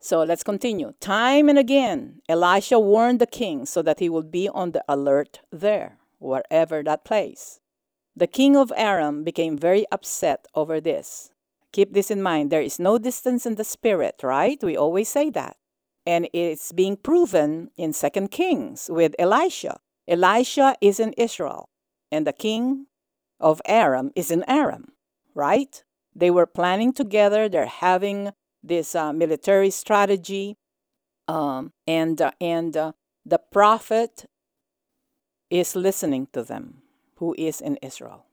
So 0.00 0.22
let's 0.22 0.42
continue. 0.42 0.92
Time 1.00 1.48
and 1.48 1.58
again, 1.58 2.20
Elisha 2.28 2.78
warned 2.78 3.20
the 3.20 3.26
king 3.26 3.66
so 3.66 3.82
that 3.82 3.98
he 3.98 4.08
would 4.08 4.30
be 4.30 4.48
on 4.48 4.72
the 4.72 4.84
alert 4.88 5.40
there, 5.50 5.98
wherever 6.18 6.82
that 6.82 7.04
place. 7.04 7.60
The 8.18 8.26
king 8.26 8.56
of 8.56 8.72
Aram 8.76 9.22
became 9.22 9.56
very 9.56 9.84
upset 9.92 10.46
over 10.54 10.80
this. 10.80 11.30
Keep 11.72 11.92
this 11.92 12.10
in 12.10 12.22
mind. 12.22 12.50
There 12.50 12.62
is 12.62 12.78
no 12.78 12.98
distance 12.98 13.46
in 13.46 13.54
the 13.54 13.64
spirit, 13.64 14.20
right? 14.22 14.58
We 14.62 14.76
always 14.76 15.08
say 15.08 15.30
that 15.30 15.56
and 16.08 16.26
it's 16.32 16.72
being 16.72 16.96
proven 16.96 17.70
in 17.76 17.92
Second 17.92 18.30
Kings 18.30 18.88
with 18.90 19.14
Elisha. 19.18 19.78
Elisha 20.08 20.74
is 20.80 20.98
in 20.98 21.12
Israel, 21.18 21.68
and 22.10 22.26
the 22.26 22.32
king 22.32 22.86
of 23.38 23.60
Aram 23.66 24.10
is 24.16 24.30
in 24.30 24.42
Aram, 24.48 24.92
right? 25.34 25.84
They 26.14 26.30
were 26.30 26.46
planning 26.46 26.94
together. 26.94 27.46
They're 27.46 27.66
having 27.66 28.30
this 28.62 28.94
uh, 28.94 29.12
military 29.12 29.68
strategy, 29.68 30.56
um, 31.28 31.72
and 31.86 32.22
uh, 32.22 32.30
and 32.40 32.74
uh, 32.74 32.92
the 33.26 33.40
prophet 33.52 34.24
is 35.50 35.76
listening 35.76 36.28
to 36.32 36.42
them, 36.42 36.84
who 37.18 37.34
is 37.38 37.60
in 37.60 37.76
Israel. 37.82 38.24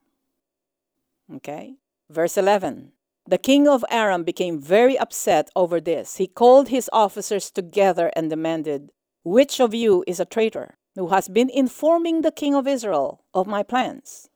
Okay, 1.34 1.76
verse 2.10 2.38
eleven. 2.38 2.92
The 3.28 3.40
king 3.40 3.68
of 3.68 3.84
Aram 3.90 4.24
became 4.24 4.60
very 4.60 4.98
upset 5.00 5.50
over 5.56 5.82
this. 5.82 6.18
He 6.18 6.28
called 6.28 6.70
his 6.70 6.90
officers 6.94 7.50
together 7.50 8.12
and 8.16 8.30
demanded, 8.30 8.92
Which 9.24 9.60
of 9.60 9.74
you 9.74 10.04
is 10.06 10.20
a 10.20 10.26
traitor 10.26 10.78
who 10.94 11.08
has 11.08 11.28
been 11.28 11.50
informing 11.50 12.22
the 12.22 12.32
king 12.32 12.54
of 12.54 12.68
Israel 12.68 13.26
of 13.34 13.48
my 13.48 13.64
plans? 13.64 14.30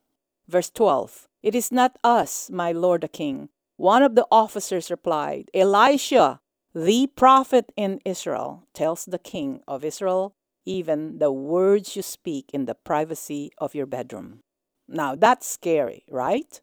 Verse 0.48 0.72
12 0.72 1.28
It 1.44 1.54
is 1.54 1.72
not 1.72 2.00
us, 2.04 2.50
my 2.50 2.72
lord 2.72 3.02
the 3.02 3.08
king. 3.08 3.50
One 3.78 4.02
of 4.02 4.16
the 4.16 4.26
officers 4.32 4.90
replied, 4.90 5.52
Elisha, 5.54 6.42
the 6.74 7.08
prophet 7.16 7.72
in 7.78 8.02
Israel, 8.04 8.64
tells 8.74 9.06
the 9.06 9.20
king 9.20 9.62
of 9.68 9.86
Israel 9.86 10.34
even 10.66 11.20
the 11.20 11.32
words 11.32 11.96
you 11.96 12.02
speak 12.02 12.52
in 12.54 12.66
the 12.66 12.76
privacy 12.76 13.52
of 13.58 13.76
your 13.76 13.86
bedroom. 13.86 14.42
Now 14.88 15.16
that's 15.16 15.48
scary, 15.48 16.04
right? 16.10 16.62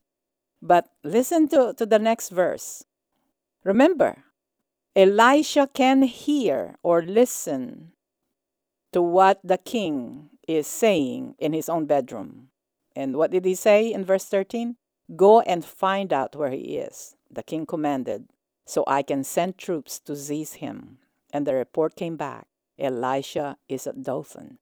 But 0.63 0.89
listen 1.05 1.49
to, 1.49 1.75
to 1.77 1.87
the 1.87 1.99
next 1.99 2.31
verse. 2.31 2.85
Remember, 3.65 4.25
Elisha 4.95 5.69
can 5.73 6.03
hear 6.03 6.77
or 6.83 7.03
listen 7.03 7.93
to 8.93 9.03
what 9.03 9.41
the 9.45 9.59
king 9.59 10.31
is 10.49 10.67
saying 10.67 11.35
in 11.39 11.53
his 11.53 11.69
own 11.69 11.87
bedroom. 11.87 12.49
And 12.95 13.17
what 13.17 13.31
did 13.31 13.45
he 13.45 13.55
say 13.55 13.93
in 13.93 14.05
verse 14.05 14.25
13? 14.25 14.77
Go 15.15 15.41
and 15.41 15.65
find 15.65 16.13
out 16.13 16.35
where 16.35 16.51
he 16.51 16.79
is. 16.79 17.15
The 17.31 17.43
king 17.43 17.67
commanded, 17.67 18.29
so 18.65 18.85
I 18.87 19.03
can 19.03 19.23
send 19.23 19.59
troops 19.59 19.99
to 20.01 20.17
seize 20.17 20.55
him. 20.55 20.99
And 21.33 21.47
the 21.47 21.55
report 21.55 21.97
came 21.97 22.17
back 22.17 22.47
Elisha 22.79 23.57
is 23.69 23.87
at 23.87 24.03
Dothan. 24.03 24.59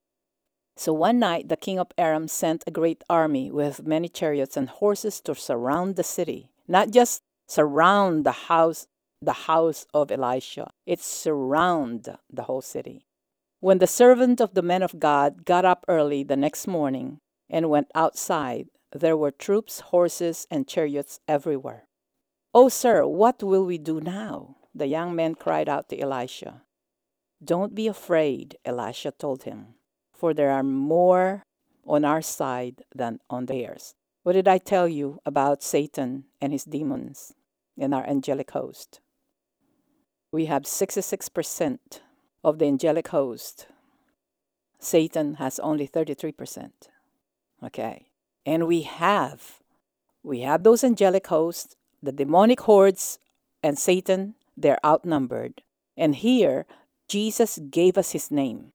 So 0.76 0.92
one 0.92 1.18
night 1.18 1.48
the 1.48 1.56
king 1.56 1.78
of 1.78 1.92
Aram 1.96 2.26
sent 2.28 2.64
a 2.66 2.70
great 2.70 3.04
army 3.08 3.50
with 3.50 3.86
many 3.86 4.08
chariots 4.08 4.56
and 4.56 4.68
horses 4.68 5.20
to 5.22 5.34
surround 5.34 5.96
the 5.96 6.02
city. 6.02 6.50
Not 6.66 6.90
just 6.90 7.22
surround 7.46 8.24
the 8.24 8.32
house 8.32 8.86
the 9.24 9.32
house 9.32 9.86
of 9.94 10.10
Elisha. 10.10 10.70
It 10.86 11.00
surround 11.00 12.08
the 12.30 12.42
whole 12.42 12.60
city. 12.60 13.06
When 13.60 13.78
the 13.78 13.86
servant 13.86 14.40
of 14.40 14.54
the 14.54 14.62
men 14.62 14.82
of 14.82 15.00
God 15.00 15.44
got 15.44 15.64
up 15.64 15.84
early 15.88 16.22
the 16.22 16.36
next 16.36 16.66
morning 16.66 17.20
and 17.48 17.70
went 17.70 17.90
outside, 17.94 18.66
there 18.92 19.16
were 19.16 19.30
troops, 19.30 19.80
horses, 19.80 20.46
and 20.50 20.68
chariots 20.68 21.20
everywhere. 21.26 21.86
Oh, 22.52 22.68
sir, 22.68 23.06
what 23.06 23.42
will 23.42 23.64
we 23.64 23.78
do 23.78 24.00
now? 24.00 24.56
The 24.74 24.86
young 24.86 25.16
man 25.16 25.34
cried 25.34 25.68
out 25.68 25.88
to 25.88 25.98
Elisha. 25.98 26.62
Don't 27.44 27.74
be 27.74 27.86
afraid, 27.86 28.56
Elisha 28.64 29.10
told 29.10 29.42
him 29.42 29.74
for 30.12 30.32
there 30.32 30.50
are 30.50 30.62
more 30.62 31.42
on 31.86 32.04
our 32.04 32.22
side 32.22 32.84
than 32.94 33.20
on 33.28 33.46
theirs. 33.46 33.94
What 34.22 34.32
did 34.32 34.48
I 34.48 34.58
tell 34.58 34.88
you 34.88 35.20
about 35.26 35.62
Satan 35.62 36.24
and 36.40 36.52
his 36.52 36.64
demons 36.64 37.34
in 37.76 37.92
our 37.92 38.06
angelic 38.06 38.52
host? 38.52 39.00
We 40.32 40.46
have 40.46 40.62
66% 40.62 42.00
of 42.42 42.58
the 42.58 42.66
angelic 42.66 43.08
host 43.08 43.66
Satan 44.78 45.34
has 45.34 45.58
only 45.58 45.88
33%. 45.88 46.70
Okay. 47.62 48.06
And 48.44 48.66
we 48.66 48.82
have 48.82 49.60
we 50.22 50.40
have 50.40 50.62
those 50.62 50.84
angelic 50.84 51.26
hosts, 51.26 51.76
the 52.02 52.12
demonic 52.12 52.60
hordes 52.60 53.18
and 53.62 53.78
Satan, 53.78 54.34
they're 54.56 54.84
outnumbered. 54.84 55.62
And 55.96 56.14
here 56.14 56.66
Jesus 57.14 57.60
gave 57.70 57.96
us 57.96 58.10
his 58.10 58.32
name. 58.32 58.72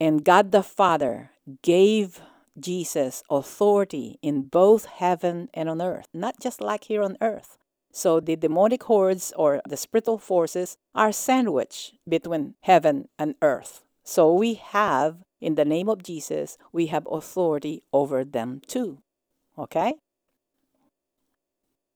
And 0.00 0.24
God 0.24 0.52
the 0.52 0.62
Father 0.62 1.32
gave 1.60 2.22
Jesus 2.58 3.22
authority 3.28 4.18
in 4.22 4.44
both 4.44 4.86
heaven 4.86 5.50
and 5.52 5.68
on 5.68 5.82
earth, 5.82 6.06
not 6.14 6.40
just 6.40 6.62
like 6.62 6.84
here 6.84 7.02
on 7.02 7.18
earth. 7.20 7.58
So 7.92 8.20
the 8.20 8.36
demonic 8.36 8.84
hordes 8.84 9.34
or 9.36 9.60
the 9.68 9.76
spiritual 9.76 10.16
forces 10.16 10.78
are 10.94 11.12
sandwiched 11.12 11.92
between 12.08 12.54
heaven 12.62 13.10
and 13.18 13.34
earth. 13.42 13.84
So 14.02 14.32
we 14.32 14.54
have, 14.54 15.18
in 15.42 15.56
the 15.56 15.66
name 15.66 15.90
of 15.90 16.02
Jesus, 16.02 16.56
we 16.72 16.86
have 16.86 17.06
authority 17.10 17.82
over 17.92 18.24
them 18.24 18.62
too. 18.66 19.02
Okay? 19.58 19.96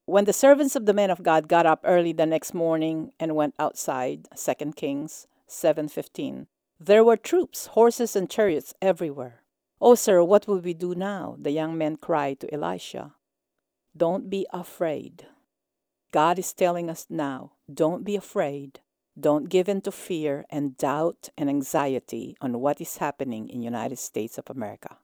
When 0.07 0.27
the 0.27 0.35
servants 0.35 0.77
of 0.77 0.85
the 0.85 0.93
men 0.93 1.11
of 1.11 1.23
God 1.23 1.49
got 1.49 1.65
up 1.65 1.81
early 1.83 2.13
the 2.13 2.27
next 2.27 2.53
morning 2.53 3.13
and 3.19 3.35
went 3.35 3.55
outside, 3.59 4.29
2 4.37 4.77
Kings 4.77 5.27
7:15, 5.49 6.47
there 6.79 7.03
were 7.03 7.17
troops, 7.17 7.69
horses 7.69 8.15
and 8.15 8.29
chariots 8.29 8.75
everywhere. 8.83 9.45
Oh, 9.81 9.95
sir, 9.95 10.23
what 10.23 10.47
will 10.47 10.61
we 10.61 10.75
do 10.75 10.95
now? 10.95 11.37
The 11.39 11.53
young 11.53 11.79
men 11.79 11.97
cried 11.97 12.41
to 12.41 12.53
Elisha. 12.53 13.15
Don't 13.97 14.29
be 14.29 14.47
afraid. 14.53 15.27
God 16.13 16.39
is 16.39 16.53
telling 16.53 16.91
us 16.91 17.07
now 17.09 17.53
don't 17.73 18.05
be 18.05 18.15
afraid. 18.15 18.81
Don't 19.19 19.49
give 19.49 19.71
in 19.71 19.81
to 19.83 19.93
fear 19.93 20.45
and 20.51 20.77
doubt 20.77 21.31
and 21.39 21.49
anxiety 21.49 22.37
on 22.43 22.61
what 22.61 22.81
is 22.81 22.99
happening 22.99 23.49
in 23.49 23.63
United 23.63 23.99
States 23.99 24.37
of 24.37 24.51
America. 24.51 24.99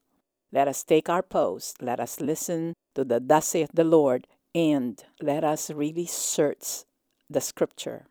Let 0.52 0.68
us 0.68 0.84
take 0.84 1.08
our 1.08 1.22
post. 1.22 1.80
Let 1.80 2.00
us 2.00 2.20
listen 2.20 2.74
to 2.94 3.04
the 3.04 3.18
thus 3.18 3.46
saith 3.46 3.70
the 3.72 3.84
Lord 3.84 4.26
and 4.54 5.02
let 5.20 5.44
us 5.44 5.70
really 5.70 6.06
search 6.06 6.84
the 7.28 7.40
scripture 7.40 8.06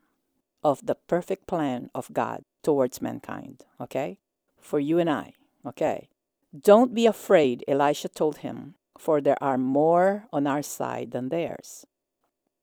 of 0.64 0.86
the 0.86 0.96
perfect 0.96 1.48
plan 1.48 1.90
of 1.94 2.12
God 2.14 2.44
towards 2.64 3.02
mankind. 3.02 3.66
Okay? 3.80 4.20
For 4.60 4.80
you 4.80 5.00
and 5.00 5.10
I. 5.10 5.34
Okay? 5.66 6.10
Don't 6.58 6.94
be 6.94 7.06
afraid, 7.06 7.64
Elisha 7.68 8.10
told 8.10 8.38
him, 8.38 8.76
for 8.98 9.22
there 9.22 9.42
are 9.42 9.58
more 9.58 10.26
on 10.34 10.48
our 10.48 10.64
side 10.64 11.12
than 11.12 11.30
theirs. 11.30 11.86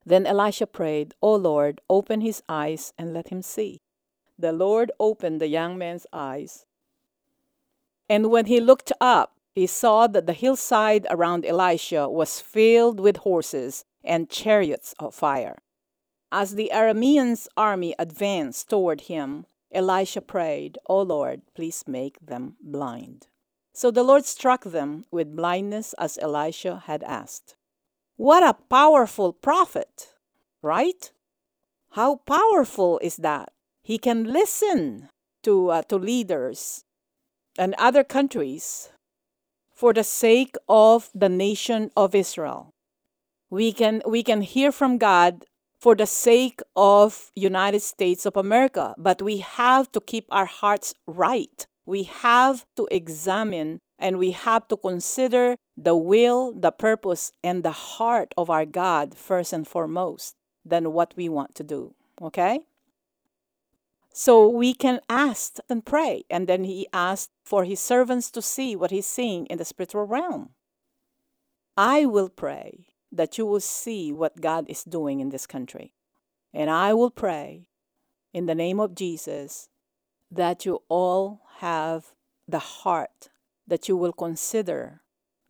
Then 0.05 0.27
Elisha 0.27 0.67
prayed, 0.67 1.15
O 1.21 1.35
Lord, 1.35 1.81
open 1.89 2.21
his 2.21 2.43
eyes 2.49 2.93
and 2.99 3.13
let 3.13 3.29
him 3.29 3.43
see. 3.43 3.81
The 4.39 4.53
Lord 4.53 4.93
opened 5.01 5.41
the 5.41 5.49
young 5.49 5.79
man's 5.79 6.07
eyes. 6.13 6.67
And 8.09 8.31
when 8.31 8.47
he 8.47 8.61
looked 8.61 8.93
up, 9.01 9.36
he 9.57 9.67
saw 9.67 10.07
that 10.07 10.27
the 10.27 10.35
hillside 10.35 11.07
around 11.09 11.47
Elisha 11.47 12.11
was 12.11 12.43
filled 12.43 13.01
with 13.01 13.17
horses 13.17 13.87
and 14.05 14.29
chariots 14.29 14.95
of 14.99 15.15
fire. 15.15 15.57
As 16.31 16.57
the 16.57 16.71
Arameans' 16.75 17.49
army 17.57 17.95
advanced 17.99 18.69
toward 18.69 19.03
him, 19.13 19.47
Elisha 19.73 20.21
prayed, 20.21 20.77
O 20.91 21.01
Lord, 21.01 21.41
please 21.55 21.85
make 21.87 22.19
them 22.21 22.57
blind. 22.61 23.29
So 23.73 23.91
the 23.91 24.03
Lord 24.03 24.27
struck 24.27 24.65
them 24.65 25.07
with 25.11 25.35
blindness 25.35 25.95
as 25.99 26.19
Elisha 26.21 26.83
had 26.85 27.03
asked. 27.03 27.57
What 28.17 28.43
a 28.43 28.63
powerful 28.69 29.33
prophet, 29.33 30.13
right? 30.61 31.11
How 31.93 32.17
powerful 32.17 32.99
is 33.03 33.17
that? 33.17 33.55
He 33.83 33.97
can 33.97 34.25
listen 34.25 35.09
to, 35.45 35.71
uh, 35.71 35.83
to 35.85 35.97
leaders 35.97 36.85
and 37.57 37.75
other 37.79 38.05
countries 38.05 38.91
for 39.77 39.93
the 39.93 40.03
sake 40.03 40.57
of 40.69 41.11
the 41.15 41.29
nation 41.29 41.91
of 41.97 42.15
Israel. 42.15 42.73
We 43.51 43.73
can, 43.73 44.03
we 44.07 44.23
can 44.23 44.41
hear 44.41 44.73
from 44.73 44.99
God 44.99 45.45
for 45.79 45.95
the 45.95 46.07
sake 46.07 46.61
of 46.75 47.31
United 47.37 47.83
States 47.83 48.25
of 48.25 48.37
America, 48.37 48.95
but 48.97 49.21
we 49.21 49.39
have 49.39 49.93
to 49.93 50.01
keep 50.01 50.27
our 50.31 50.47
hearts 50.47 50.95
right. 51.07 51.67
We 51.85 52.05
have 52.05 52.65
to 52.77 52.89
examine 52.91 53.79
and 53.99 54.19
we 54.19 54.33
have 54.33 54.67
to 54.69 54.77
consider 54.77 55.57
the 55.77 55.95
will, 55.95 56.53
the 56.53 56.73
purpose, 56.73 57.33
and 57.45 57.63
the 57.63 57.71
heart 57.71 58.33
of 58.37 58.51
our 58.51 58.65
God 58.67 59.15
first 59.15 59.53
and 59.53 59.67
foremost 59.69 60.35
than 60.65 60.93
what 60.93 61.15
we 61.17 61.29
want 61.29 61.55
to 61.55 61.63
do. 61.63 61.95
Okay? 62.21 62.61
So 64.19 64.49
we 64.49 64.73
can 64.73 65.01
ask 65.11 65.59
and 65.69 65.85
pray. 65.85 66.25
And 66.31 66.47
then 66.47 66.65
he 66.65 66.89
asked 66.91 67.33
for 67.45 67.65
his 67.65 67.81
servants 67.81 68.31
to 68.31 68.41
see 68.41 68.75
what 68.75 68.91
he's 68.91 69.05
seeing 69.05 69.45
in 69.47 69.59
the 69.59 69.65
spiritual 69.67 70.07
realm. 70.07 70.55
I 71.77 72.07
will 72.07 72.31
pray 72.31 72.87
that 73.13 73.37
you 73.37 73.45
will 73.45 73.61
see 73.61 74.15
what 74.15 74.41
God 74.41 74.65
is 74.71 74.85
doing 74.85 75.21
in 75.21 75.29
this 75.29 75.47
country. 75.47 75.93
And 76.55 76.71
I 76.71 76.95
will 76.95 77.11
pray 77.11 77.67
in 78.33 78.47
the 78.47 78.55
name 78.55 78.81
of 78.81 78.95
Jesus 78.95 79.69
that 80.31 80.65
you 80.65 80.83
all 80.89 81.43
have 81.59 82.15
the 82.49 82.59
heart 82.59 83.29
that 83.67 83.87
you 83.87 83.99
will 83.99 84.15
consider 84.15 85.03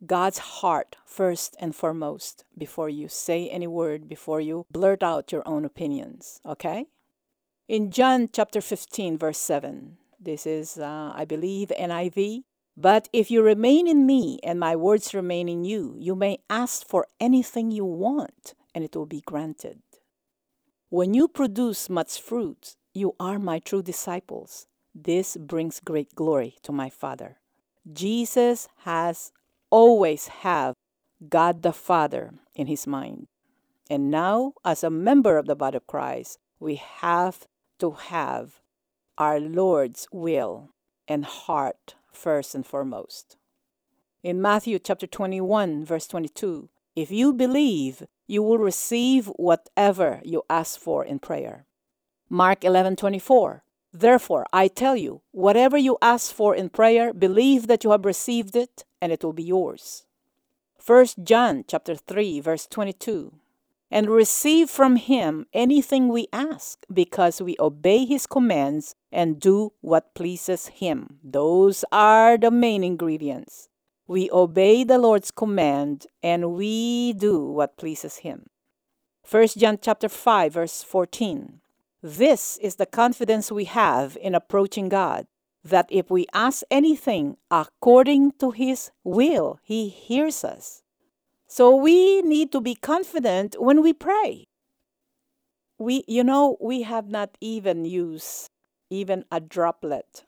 God's 0.05 0.39
heart 0.39 0.97
first 1.05 1.55
and 1.61 1.73
foremost 1.73 2.43
before 2.57 2.89
you 2.89 3.07
say 3.07 3.47
any 3.47 3.67
word, 3.67 4.09
before 4.09 4.41
you 4.41 4.65
blurt 4.69 5.03
out 5.03 5.31
your 5.31 5.47
own 5.47 5.63
opinions, 5.63 6.41
okay? 6.45 6.87
In 7.67 7.91
John 7.91 8.29
chapter 8.31 8.61
15, 8.61 9.17
verse 9.17 9.37
7, 9.39 9.97
this 10.17 10.47
is, 10.47 10.77
uh, 10.77 11.11
I 11.13 11.25
believe, 11.25 11.69
NIV. 11.77 12.43
But 12.77 13.09
if 13.11 13.29
you 13.29 13.41
remain 13.43 13.87
in 13.87 14.05
me 14.05 14.39
and 14.41 14.57
my 14.57 14.73
words 14.77 15.13
remain 15.13 15.49
in 15.49 15.65
you, 15.65 15.93
you 15.99 16.15
may 16.15 16.37
ask 16.49 16.87
for 16.87 17.07
anything 17.19 17.71
you 17.71 17.83
want 17.83 18.53
and 18.73 18.85
it 18.85 18.95
will 18.95 19.05
be 19.05 19.19
granted. 19.19 19.81
When 20.87 21.13
you 21.13 21.27
produce 21.27 21.89
much 21.89 22.21
fruit, 22.21 22.77
you 22.93 23.15
are 23.19 23.37
my 23.37 23.59
true 23.59 23.83
disciples. 23.83 24.67
This 24.95 25.35
brings 25.35 25.81
great 25.81 26.15
glory 26.15 26.55
to 26.63 26.71
my 26.71 26.89
Father. 26.89 27.35
Jesus 27.91 28.69
has 28.85 29.33
always 29.69 30.27
have 30.27 30.73
God 31.27 31.63
the 31.63 31.73
Father 31.73 32.35
in 32.55 32.67
his 32.67 32.87
mind. 32.87 33.27
And 33.89 34.09
now, 34.09 34.53
as 34.63 34.85
a 34.85 34.89
member 34.89 35.37
of 35.37 35.47
the 35.47 35.55
body 35.55 35.75
of 35.75 35.87
Christ, 35.87 36.39
we 36.59 36.75
have 36.75 37.45
to 37.79 37.91
have 37.91 38.59
our 39.17 39.39
Lord's 39.39 40.07
will 40.11 40.69
and 41.07 41.25
heart 41.25 41.95
first 42.11 42.53
and 42.55 42.65
foremost. 42.65 43.37
In 44.23 44.41
Matthew 44.41 44.79
chapter 44.79 45.07
21, 45.07 45.85
verse 45.85 46.07
22, 46.07 46.69
if 46.95 47.11
you 47.11 47.33
believe, 47.33 48.03
you 48.25 48.43
will 48.43 48.57
receive 48.57 49.27
whatever 49.37 50.19
you 50.23 50.43
ask 50.49 50.79
for 50.79 51.05
in 51.05 51.19
prayer. 51.19 51.65
Mark 52.29 52.61
11:24 52.61 53.61
Therefore, 53.93 54.45
I 54.51 54.67
tell 54.67 54.95
you, 54.95 55.21
whatever 55.31 55.77
you 55.77 55.97
ask 56.01 56.33
for 56.33 56.53
in 56.53 56.69
prayer, 56.69 57.13
believe 57.13 57.67
that 57.67 57.83
you 57.83 57.91
have 57.91 58.05
received 58.05 58.55
it 58.55 58.83
and 59.01 59.11
it 59.11 59.23
will 59.23 59.33
be 59.33 59.43
yours. 59.43 60.05
1 60.85 61.23
John 61.23 61.63
chapter 61.67 61.95
3 61.95 62.39
verse 62.41 62.67
22. 62.67 63.33
And 63.89 64.09
receive 64.09 64.69
from 64.69 64.97
him 64.97 65.45
anything 65.53 66.09
we 66.09 66.27
ask 66.33 66.85
because 66.93 67.41
we 67.41 67.55
obey 67.59 68.05
his 68.05 68.27
commands 68.27 68.95
and 69.11 69.39
do 69.39 69.71
what 69.81 70.13
pleases 70.13 70.67
him. 70.67 71.19
Those 71.23 71.85
are 71.91 72.37
the 72.37 72.51
main 72.51 72.83
ingredients. 72.83 73.69
We 74.05 74.29
obey 74.31 74.83
the 74.83 74.97
Lord's 74.97 75.31
command 75.31 76.05
and 76.21 76.53
we 76.53 77.13
do 77.13 77.39
what 77.39 77.77
pleases 77.77 78.17
him. 78.17 78.47
1 79.29 79.47
John 79.57 79.79
chapter 79.81 80.09
5 80.09 80.53
verse 80.53 80.83
14. 80.83 81.61
This 82.03 82.57
is 82.61 82.75
the 82.75 82.85
confidence 82.85 83.51
we 83.51 83.65
have 83.65 84.17
in 84.21 84.35
approaching 84.35 84.87
God 84.87 85.27
that 85.63 85.87
if 85.89 86.09
we 86.09 86.25
ask 86.33 86.63
anything 86.71 87.37
according 87.51 88.31
to 88.39 88.51
His 88.51 88.91
will, 89.03 89.59
He 89.63 89.89
hears 89.89 90.43
us. 90.43 90.83
So 91.47 91.75
we 91.75 92.21
need 92.21 92.51
to 92.51 92.61
be 92.61 92.75
confident 92.75 93.55
when 93.59 93.81
we 93.81 93.93
pray. 93.93 94.45
We, 95.79 96.03
you 96.07 96.23
know, 96.23 96.57
we 96.59 96.81
have 96.83 97.09
not 97.09 97.37
even 97.39 97.85
used 97.85 98.49
even 98.89 99.25
a 99.31 99.39
droplet 99.39 100.25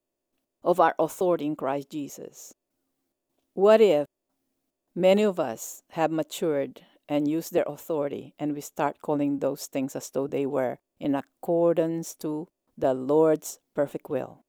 of 0.64 0.80
our 0.80 0.96
authority 1.00 1.46
in 1.46 1.56
Christ 1.56 1.90
Jesus. 1.90 2.54
What 3.54 3.82
if 3.82 4.06
many 4.96 5.24
of 5.24 5.40
us 5.40 5.84
have 5.92 6.12
matured 6.12 6.82
and 7.08 7.28
used 7.28 7.52
their 7.52 7.66
authority 7.68 8.34
and 8.38 8.54
we 8.54 8.62
start 8.62 9.02
calling 9.02 9.40
those 9.40 9.66
things 9.66 9.96
as 9.96 10.10
though 10.12 10.28
they 10.28 10.46
were 10.46 10.78
in 11.00 11.16
accordance 11.16 12.14
to 12.16 12.48
the 12.78 12.94
Lord's 12.94 13.60
perfect 13.76 14.10
will. 14.10 14.44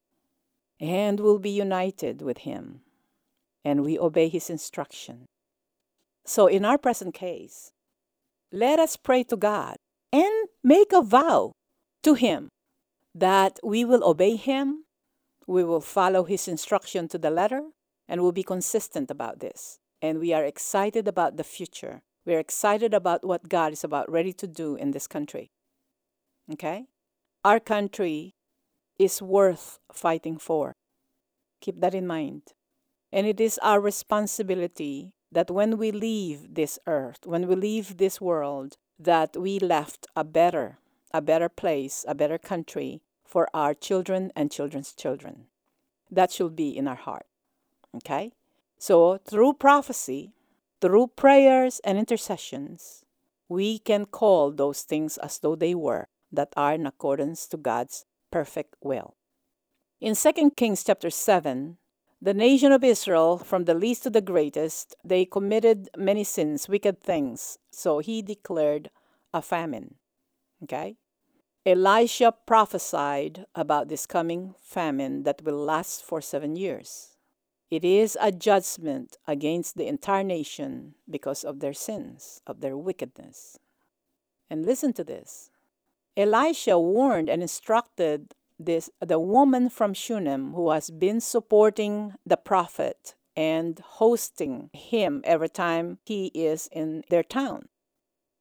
And 0.79 1.19
we'll 1.19 1.39
be 1.39 1.49
united 1.49 2.21
with 2.21 2.39
Him, 2.39 2.81
and 3.63 3.83
we 3.83 3.99
obey 3.99 4.29
His 4.29 4.49
instruction. 4.49 5.27
So, 6.25 6.47
in 6.47 6.65
our 6.65 6.77
present 6.77 7.13
case, 7.13 7.71
let 8.51 8.79
us 8.79 8.95
pray 8.95 9.23
to 9.23 9.37
God 9.37 9.77
and 10.11 10.49
make 10.63 10.93
a 10.93 11.01
vow 11.01 11.53
to 12.03 12.13
Him 12.13 12.49
that 13.15 13.59
we 13.63 13.83
will 13.85 14.03
obey 14.03 14.35
Him, 14.35 14.85
We 15.47 15.63
will 15.63 15.81
follow 15.81 16.23
his 16.23 16.47
instruction 16.47 17.07
to 17.09 17.17
the 17.17 17.29
letter 17.31 17.61
and 18.07 18.21
we'll 18.21 18.31
be 18.31 18.43
consistent 18.43 19.11
about 19.11 19.39
this. 19.39 19.79
And 20.01 20.19
we 20.19 20.33
are 20.33 20.45
excited 20.45 21.07
about 21.07 21.35
the 21.35 21.43
future. 21.43 22.01
We're 22.25 22.39
excited 22.39 22.93
about 22.93 23.25
what 23.25 23.49
God 23.49 23.73
is 23.73 23.83
about 23.83 24.09
ready 24.09 24.33
to 24.33 24.47
do 24.47 24.75
in 24.75 24.91
this 24.91 25.07
country. 25.07 25.51
Okay? 26.51 26.85
Our 27.43 27.59
country 27.59 28.33
is 28.97 29.21
worth 29.21 29.79
fighting 29.91 30.37
for. 30.37 30.73
Keep 31.59 31.81
that 31.81 31.95
in 31.95 32.07
mind. 32.07 32.53
And 33.11 33.27
it 33.27 33.41
is 33.41 33.59
our 33.61 33.81
responsibility 33.81 35.11
that 35.31 35.49
when 35.49 35.77
we 35.77 35.91
leave 35.91 36.55
this 36.55 36.77
earth, 36.85 37.19
when 37.25 37.47
we 37.47 37.55
leave 37.55 37.97
this 37.97 38.19
world, 38.19 38.77
that 38.99 39.35
we 39.37 39.59
left 39.59 40.07
a 40.15 40.23
better, 40.23 40.77
a 41.13 41.21
better 41.21 41.49
place, 41.49 42.05
a 42.07 42.15
better 42.15 42.37
country 42.37 43.01
for 43.25 43.47
our 43.53 43.73
children 43.73 44.31
and 44.35 44.51
children's 44.51 44.93
children. 44.93 45.45
That 46.09 46.31
should 46.31 46.55
be 46.55 46.75
in 46.77 46.87
our 46.87 46.95
heart. 46.95 47.25
Okay? 47.95 48.33
So, 48.77 49.17
through 49.17 49.53
prophecy, 49.53 50.33
through 50.81 51.07
prayers 51.15 51.79
and 51.85 51.97
intercessions, 51.97 53.05
we 53.47 53.79
can 53.79 54.05
call 54.05 54.51
those 54.51 54.81
things 54.81 55.17
as 55.17 55.39
though 55.39 55.55
they 55.55 55.75
were 55.75 56.07
that 56.31 56.53
are 56.57 56.73
in 56.73 56.85
accordance 56.85 57.47
to 57.47 57.57
God's 57.57 58.05
perfect 58.31 58.75
will. 58.81 59.15
In 59.99 60.15
2 60.15 60.51
Kings 60.57 60.83
chapter 60.83 61.09
7, 61.09 61.77
the 62.21 62.33
nation 62.33 62.71
of 62.71 62.83
Israel, 62.83 63.37
from 63.39 63.65
the 63.65 63.73
least 63.73 64.03
to 64.03 64.09
the 64.09 64.21
greatest, 64.21 64.95
they 65.03 65.25
committed 65.25 65.89
many 65.97 66.23
sins, 66.23 66.69
wicked 66.69 67.01
things. 67.01 67.57
So 67.71 67.99
he 67.99 68.21
declared 68.21 68.91
a 69.33 69.41
famine. 69.41 69.95
Okay? 70.63 70.97
Elisha 71.65 72.33
prophesied 72.45 73.45
about 73.55 73.87
this 73.87 74.05
coming 74.05 74.55
famine 74.61 75.23
that 75.23 75.41
will 75.43 75.57
last 75.57 76.03
for 76.03 76.21
seven 76.21 76.55
years. 76.55 77.15
It 77.71 77.85
is 77.85 78.17
a 78.19 78.31
judgment 78.31 79.17
against 79.27 79.77
the 79.77 79.87
entire 79.87 80.23
nation 80.23 80.95
because 81.09 81.43
of 81.43 81.59
their 81.59 81.73
sins, 81.73 82.41
of 82.45 82.61
their 82.61 82.75
wickedness. 82.75 83.57
And 84.49 84.65
listen 84.65 84.93
to 84.93 85.03
this 85.03 85.49
Elisha 86.17 86.77
warned 86.77 87.29
and 87.29 87.41
instructed 87.41 88.35
this 88.65 88.89
the 88.99 89.19
woman 89.19 89.69
from 89.69 89.93
Shunem 89.93 90.53
who 90.53 90.69
has 90.71 90.89
been 90.89 91.19
supporting 91.21 92.15
the 92.25 92.37
prophet 92.37 93.15
and 93.35 93.79
hosting 93.79 94.69
him 94.73 95.21
every 95.23 95.49
time 95.49 95.99
he 96.05 96.27
is 96.27 96.67
in 96.71 97.03
their 97.09 97.23
town. 97.23 97.69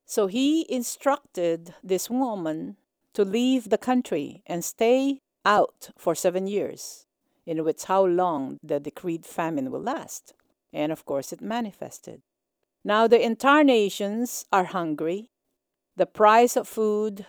So 0.04 0.26
he 0.26 0.66
instructed 0.68 1.74
this 1.82 2.10
woman 2.10 2.76
to 3.14 3.24
leave 3.24 3.70
the 3.70 3.78
country 3.78 4.42
and 4.46 4.64
stay 4.64 5.20
out 5.44 5.90
for 5.96 6.14
seven 6.14 6.46
years, 6.46 7.06
in 7.46 7.64
which 7.64 7.84
how 7.84 8.04
long 8.04 8.58
the 8.62 8.80
decreed 8.80 9.24
famine 9.24 9.70
will 9.70 9.82
last. 9.82 10.34
And 10.72 10.92
of 10.92 11.04
course, 11.04 11.32
it 11.32 11.40
manifested. 11.40 12.22
Now 12.84 13.06
the 13.06 13.24
entire 13.24 13.64
nations 13.64 14.44
are 14.52 14.64
hungry. 14.64 15.30
The 15.96 16.06
price 16.06 16.56
of 16.56 16.66
food 16.66 17.26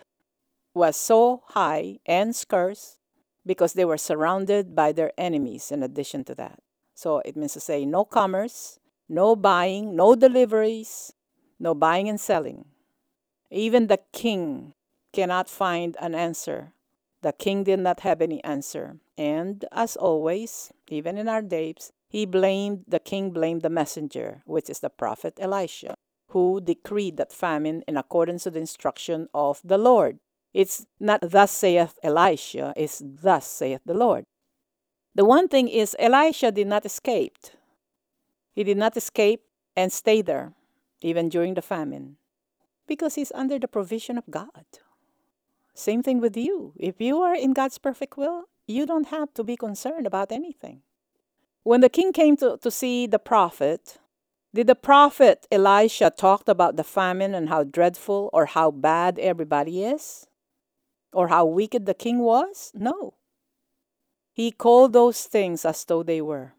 was 0.74 0.96
so 0.96 1.44
high 1.48 2.00
and 2.06 2.36
scarce 2.36 2.98
because 3.46 3.74
they 3.74 3.86
were 3.86 3.98
surrounded 3.98 4.76
by 4.76 4.92
their 4.92 5.12
enemies 5.18 5.72
in 5.72 5.84
addition 5.84 6.24
to 6.26 6.36
that. 6.36 6.60
So 6.94 7.22
it 7.26 7.36
means 7.36 7.54
to 7.54 7.60
say 7.60 7.86
no 7.86 8.06
commerce, 8.06 8.80
no 9.10 9.36
buying, 9.36 9.96
no 9.96 10.16
deliveries, 10.16 11.14
no 11.60 11.74
buying 11.74 12.08
and 12.08 12.20
selling. 12.20 12.66
Even 13.50 13.88
the 13.88 14.00
king 14.14 14.74
cannot 15.12 15.50
find 15.50 15.98
an 16.00 16.16
answer. 16.16 16.74
The 17.22 17.34
king 17.34 17.64
did 17.64 17.80
not 17.80 18.02
have 18.02 18.22
any 18.22 18.44
answer. 18.44 18.98
And 19.18 19.66
as 19.72 19.96
always, 19.96 20.72
even 20.88 21.18
in 21.18 21.28
our 21.28 21.42
days, 21.42 21.92
he 22.08 22.26
blamed, 22.26 22.86
the 22.88 23.00
king 23.00 23.32
blamed 23.32 23.62
the 23.62 23.70
messenger, 23.70 24.42
which 24.46 24.70
is 24.70 24.80
the 24.80 24.90
prophet 24.90 25.38
Elisha, 25.40 25.96
who 26.30 26.62
decreed 26.62 27.18
that 27.18 27.32
famine 27.34 27.84
in 27.88 27.98
accordance 27.98 28.44
to 28.44 28.52
the 28.52 28.60
instruction 28.60 29.28
of 29.34 29.62
the 29.64 29.78
Lord. 29.78 30.20
It's 30.54 30.86
not 31.00 31.22
thus 31.22 31.52
saith 31.52 31.98
Elisha, 32.04 32.74
it's 32.76 33.02
thus 33.04 33.48
saith 33.48 33.82
the 33.86 33.94
Lord. 33.94 34.26
The 35.16 35.26
one 35.26 35.48
thing 35.48 35.68
is, 35.68 35.96
Elisha 36.00 36.52
did 36.52 36.68
not 36.68 36.86
escape. 36.86 37.38
He 38.54 38.64
did 38.64 38.78
not 38.78 38.98
escape 38.98 39.42
and 39.76 39.92
stay 39.92 40.22
there, 40.22 40.54
even 41.02 41.30
during 41.30 41.54
the 41.54 41.62
famine, 41.62 42.18
because 42.88 43.16
he's 43.16 43.32
under 43.34 43.60
the 43.60 43.68
provision 43.68 44.18
of 44.18 44.30
God. 44.30 44.66
Same 45.74 46.04
thing 46.04 46.20
with 46.20 46.36
you. 46.36 46.74
If 46.78 47.00
you 47.00 47.22
are 47.22 47.36
in 47.36 47.54
God's 47.54 47.78
perfect 47.78 48.18
will, 48.18 48.50
you 48.68 48.86
don't 48.86 49.08
have 49.08 49.34
to 49.36 49.44
be 49.44 49.56
concerned 49.56 50.06
about 50.06 50.32
anything. 50.32 50.82
When 51.64 51.82
the 51.82 51.90
king 51.90 52.12
came 52.12 52.36
to, 52.38 52.58
to 52.62 52.72
see 52.72 53.08
the 53.08 53.20
prophet, 53.20 54.00
did 54.54 54.68
the 54.68 54.76
prophet 54.76 55.48
Elisha 55.52 56.12
talk 56.12 56.48
about 56.48 56.76
the 56.76 56.84
famine 56.84 57.34
and 57.34 57.48
how 57.48 57.64
dreadful 57.64 58.30
or 58.34 58.48
how 58.48 58.72
bad 58.72 59.18
everybody 59.20 59.84
is? 59.84 60.28
Or 61.14 61.28
how 61.28 61.46
wicked 61.46 61.86
the 61.86 61.94
king 61.94 62.20
was? 62.20 62.72
No. 62.74 63.16
He 64.34 64.52
called 64.52 64.94
those 64.94 65.24
things 65.24 65.66
as 65.66 65.84
though 65.86 66.04
they 66.04 66.22
were. 66.22 66.54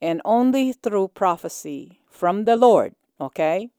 And 0.00 0.20
only 0.24 0.72
through 0.72 1.08
prophecy 1.08 2.00
from 2.08 2.44
the 2.44 2.56
Lord, 2.56 2.94
okay, 3.20 3.70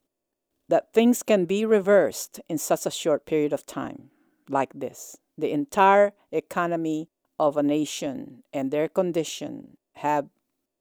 that 0.67 0.93
things 0.93 1.23
can 1.23 1.45
be 1.45 1.65
reversed 1.65 2.39
in 2.49 2.57
such 2.57 2.85
a 2.85 2.91
short 2.91 3.25
period 3.25 3.53
of 3.53 3.65
time, 3.65 4.09
like 4.49 4.73
this. 4.73 5.17
The 5.37 5.51
entire 5.51 6.13
economy 6.31 7.09
of 7.37 7.57
a 7.57 7.63
nation 7.63 8.43
and 8.53 8.71
their 8.71 8.87
condition 8.87 9.77
have 9.95 10.27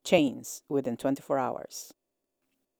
changed 0.04 0.62
within 0.68 0.96
24 0.96 1.38
hours. 1.38 1.92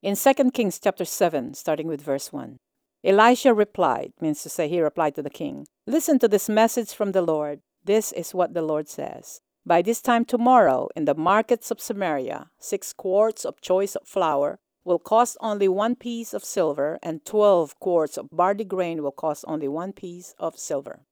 In 0.03 0.17
2 0.17 0.51
Kings 0.51 0.79
chapter 0.79 1.05
7, 1.05 1.55
starting 1.55 1.87
with 1.89 2.01
verse 2.01 2.33
1, 2.33 2.59
Elisha 3.05 3.53
replied, 3.53 4.15
means 4.19 4.43
to 4.43 4.49
say, 4.49 4.67
he 4.67 4.81
replied 4.81 5.15
to 5.15 5.23
the 5.23 5.29
king, 5.29 5.67
Listen 5.87 6.19
to 6.19 6.27
this 6.27 6.49
message 6.49 6.95
from 6.95 7.13
the 7.13 7.21
Lord. 7.21 7.61
This 7.85 8.13
is 8.13 8.33
what 8.33 8.55
the 8.55 8.63
Lord 8.63 8.89
says. 8.89 9.43
By 9.67 9.83
this 9.83 10.01
time 10.01 10.25
tomorrow, 10.25 10.89
in 10.97 11.05
the 11.05 11.15
markets 11.15 11.71
of 11.71 11.83
Samaria, 11.83 12.51
six 12.59 12.95
quarts 12.95 13.45
of 13.45 13.61
choice 13.61 13.95
flour 14.07 14.59
will 14.85 14.99
cost 14.99 15.37
only 15.41 15.69
one 15.69 15.97
piece 15.97 16.33
of 16.33 16.45
silver, 16.45 16.99
and 17.03 17.25
twelve 17.27 17.79
quarts 17.79 18.17
of 18.17 18.31
barley 18.31 18.65
grain 18.65 19.03
will 19.03 19.13
cost 19.13 19.45
only 19.47 19.69
one 19.69 19.93
piece 19.93 20.35
of 20.39 20.59
silver. 20.59 21.05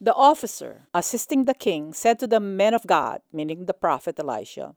The 0.00 0.14
officer 0.14 0.88
assisting 0.94 1.44
the 1.44 1.54
king 1.54 1.92
said 1.92 2.18
to 2.20 2.26
the 2.26 2.40
men 2.40 2.72
of 2.72 2.86
God, 2.86 3.20
meaning 3.32 3.66
the 3.66 3.74
prophet 3.74 4.18
Elisha, 4.18 4.76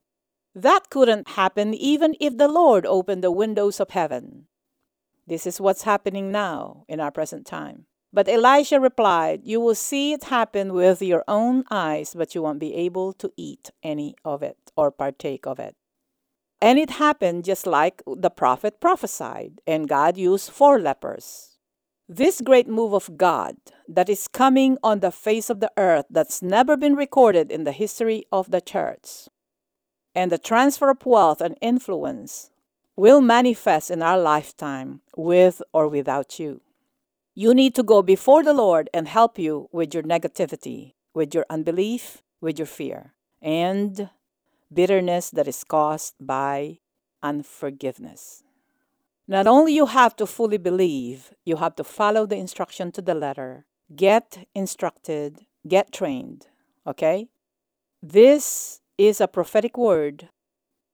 That 0.54 0.90
couldn't 0.90 1.30
happen 1.30 1.74
even 1.74 2.16
if 2.20 2.38
the 2.38 2.50
Lord 2.50 2.86
opened 2.86 3.24
the 3.24 3.32
windows 3.32 3.80
of 3.80 3.92
heaven 3.92 4.48
this 5.28 5.48
is 5.48 5.62
what's 5.62 5.84
happening 5.84 6.32
now 6.32 6.86
in 6.88 7.00
our 7.00 7.12
present 7.12 7.46
time. 7.46 7.86
But 8.14 8.30
Elisha 8.30 8.80
replied, 8.80 9.42
You 9.44 9.60
will 9.60 9.76
see 9.76 10.14
it 10.14 10.26
happen 10.26 10.74
with 10.74 11.02
your 11.02 11.24
own 11.28 11.66
eyes, 11.70 12.16
but 12.16 12.34
you 12.34 12.42
won't 12.42 12.60
be 12.60 12.74
able 12.74 13.12
to 13.14 13.32
eat 13.36 13.72
any 13.84 14.16
of 14.24 14.42
it 14.42 14.58
or 14.78 14.90
partake 14.90 15.46
of 15.46 15.60
it. 15.60 15.76
And 16.62 16.80
it 16.80 16.92
happened 16.92 17.44
just 17.44 17.68
like 17.68 18.02
the 18.08 18.30
prophet 18.30 18.80
prophesied, 18.80 19.60
and 19.68 19.90
God 19.90 20.16
used 20.16 20.50
four 20.50 20.80
lepers. 20.80 21.58
This 22.08 22.40
great 22.40 22.70
move 22.70 22.94
of 22.94 23.18
God 23.18 23.58
that 23.88 24.10
is 24.10 24.28
coming 24.28 24.78
on 24.82 25.00
the 25.00 25.12
face 25.12 25.50
of 25.50 25.60
the 25.60 25.72
earth 25.76 26.06
that's 26.10 26.42
never 26.42 26.78
been 26.78 26.96
recorded 26.96 27.52
in 27.52 27.66
the 27.66 27.72
history 27.72 28.24
of 28.32 28.52
the 28.52 28.62
church, 28.62 29.28
and 30.14 30.32
the 30.32 30.38
transfer 30.38 30.90
of 30.90 31.06
wealth 31.06 31.42
and 31.42 31.58
influence 31.62 32.52
will 32.96 33.22
manifest 33.22 33.92
in 33.92 34.02
our 34.02 34.18
lifetime 34.18 35.02
with 35.16 35.62
or 35.74 35.88
without 35.88 36.40
you. 36.40 36.62
You 37.34 37.54
need 37.54 37.76
to 37.76 37.84
go 37.84 38.02
before 38.02 38.44
the 38.44 38.54
Lord 38.54 38.90
and 38.94 39.08
help 39.08 39.38
you 39.38 39.68
with 39.72 39.94
your 39.94 40.04
negativity, 40.04 40.94
with 41.14 41.36
your 41.36 41.46
unbelief, 41.50 42.24
with 42.40 42.58
your 42.58 42.66
fear, 42.66 43.14
and 43.42 44.10
bitterness 44.74 45.30
that 45.32 45.48
is 45.48 45.64
caused 45.64 46.16
by 46.20 46.80
unforgiveness. 47.22 48.44
Not 49.28 49.48
only 49.48 49.74
you 49.74 49.88
have 49.88 50.16
to 50.18 50.26
fully 50.26 50.58
believe, 50.58 51.34
you 51.44 51.58
have 51.58 51.76
to 51.76 51.84
follow 51.84 52.26
the 52.26 52.38
instruction 52.38 52.92
to 52.94 53.02
the 53.02 53.16
letter, 53.16 53.66
get 53.96 54.48
instructed, 54.54 55.46
get 55.68 55.92
trained, 55.92 56.48
okay? 56.86 57.28
This 58.02 58.82
is 58.98 59.20
a 59.20 59.28
prophetic 59.28 59.78
word 59.78 60.30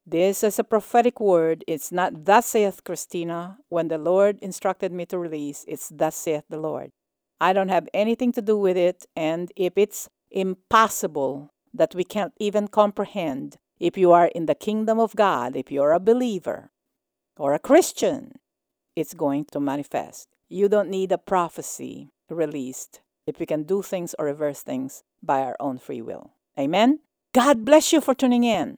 this 0.06 0.44
is 0.44 0.58
a 0.58 0.64
prophetic 0.64 1.20
word. 1.20 1.64
It's 1.68 1.92
not 1.92 2.26
thus 2.26 2.48
saith 2.48 2.84
Christina. 2.84 3.58
When 3.70 3.88
the 3.88 3.98
Lord 3.98 4.40
instructed 4.42 4.92
me 4.92 5.06
to 5.08 5.18
release, 5.18 5.64
it's 5.68 5.90
thus 5.90 6.16
saith 6.16 6.46
the 6.50 6.60
Lord. 6.60 6.92
I 7.40 7.54
don't 7.54 7.70
have 7.70 7.88
anything 7.94 8.32
to 8.34 8.42
do 8.42 8.58
with 8.58 8.78
it. 8.78 9.06
And 9.16 9.52
if 9.56 9.74
it's 9.76 10.10
impossible 10.30 11.54
that 11.74 11.96
we 11.96 12.04
can't 12.04 12.34
even 12.40 12.68
comprehend, 12.68 13.58
if 13.80 13.98
you 13.98 14.12
are 14.12 14.28
in 14.28 14.46
the 14.46 14.56
kingdom 14.56 15.00
of 15.00 15.16
God, 15.16 15.56
if 15.56 15.72
you're 15.72 15.92
a 15.92 16.00
believer 16.00 16.72
or 17.38 17.54
a 17.54 17.60
Christian, 17.60 18.34
it's 18.96 19.14
going 19.14 19.46
to 19.46 19.60
manifest. 19.60 20.30
You 20.50 20.68
don't 20.68 20.90
need 20.90 21.12
a 21.12 21.18
prophecy 21.18 22.10
released 22.30 23.02
if 23.26 23.40
we 23.40 23.46
can 23.46 23.64
do 23.64 23.82
things 23.82 24.16
or 24.20 24.26
reverse 24.26 24.62
things 24.62 25.04
by 25.24 25.42
our 25.42 25.56
own 25.60 25.78
free 25.78 26.02
will. 26.02 26.34
Amen? 26.60 27.00
God 27.34 27.66
bless 27.66 27.94
you 27.94 28.02
for 28.02 28.14
tuning 28.14 28.44
in. 28.44 28.78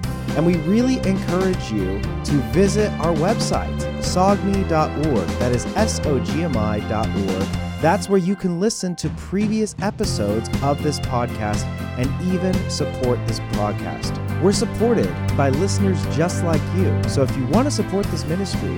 And 0.35 0.45
we 0.45 0.55
really 0.57 0.97
encourage 1.07 1.71
you 1.71 1.99
to 2.01 2.33
visit 2.53 2.91
our 2.93 3.13
website, 3.13 3.77
sogmi.org. 3.99 5.27
That 5.39 5.51
is 5.51 5.65
S 5.75 5.99
O 6.05 6.19
G 6.19 6.43
M 6.43 6.55
I.org. 6.55 7.47
That's 7.81 8.07
where 8.07 8.19
you 8.19 8.35
can 8.35 8.59
listen 8.59 8.95
to 8.97 9.09
previous 9.09 9.75
episodes 9.81 10.49
of 10.61 10.83
this 10.83 10.99
podcast 10.99 11.65
and 11.97 12.33
even 12.33 12.53
support 12.69 13.19
this 13.27 13.39
podcast. 13.39 14.15
We're 14.41 14.53
supported 14.53 15.07
by 15.35 15.49
listeners 15.49 15.99
just 16.15 16.43
like 16.43 16.61
you. 16.75 17.01
So 17.09 17.23
if 17.23 17.35
you 17.35 17.45
want 17.47 17.65
to 17.65 17.71
support 17.71 18.05
this 18.07 18.23
ministry, 18.25 18.75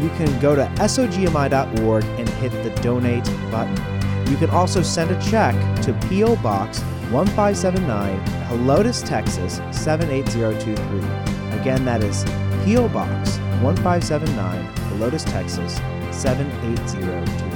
you 0.00 0.08
can 0.10 0.40
go 0.40 0.54
to 0.54 0.66
sogmi.org 0.76 2.04
and 2.04 2.28
hit 2.28 2.52
the 2.62 2.70
donate 2.80 3.24
button. 3.50 3.76
You 4.30 4.36
can 4.36 4.50
also 4.50 4.82
send 4.82 5.10
a 5.10 5.20
check 5.20 5.54
to 5.82 5.92
P.O. 6.08 6.36
Box 6.36 6.80
1579, 7.14 8.18
Helotes, 8.48 9.06
Texas 9.06 9.60
78023. 9.70 11.60
Again, 11.60 11.84
that 11.84 12.02
is 12.02 12.24
P.O. 12.64 12.88
Box 12.88 13.38
1579, 13.62 14.74
Helotes, 14.90 15.24
Texas 15.24 15.76
78023. 16.10 17.53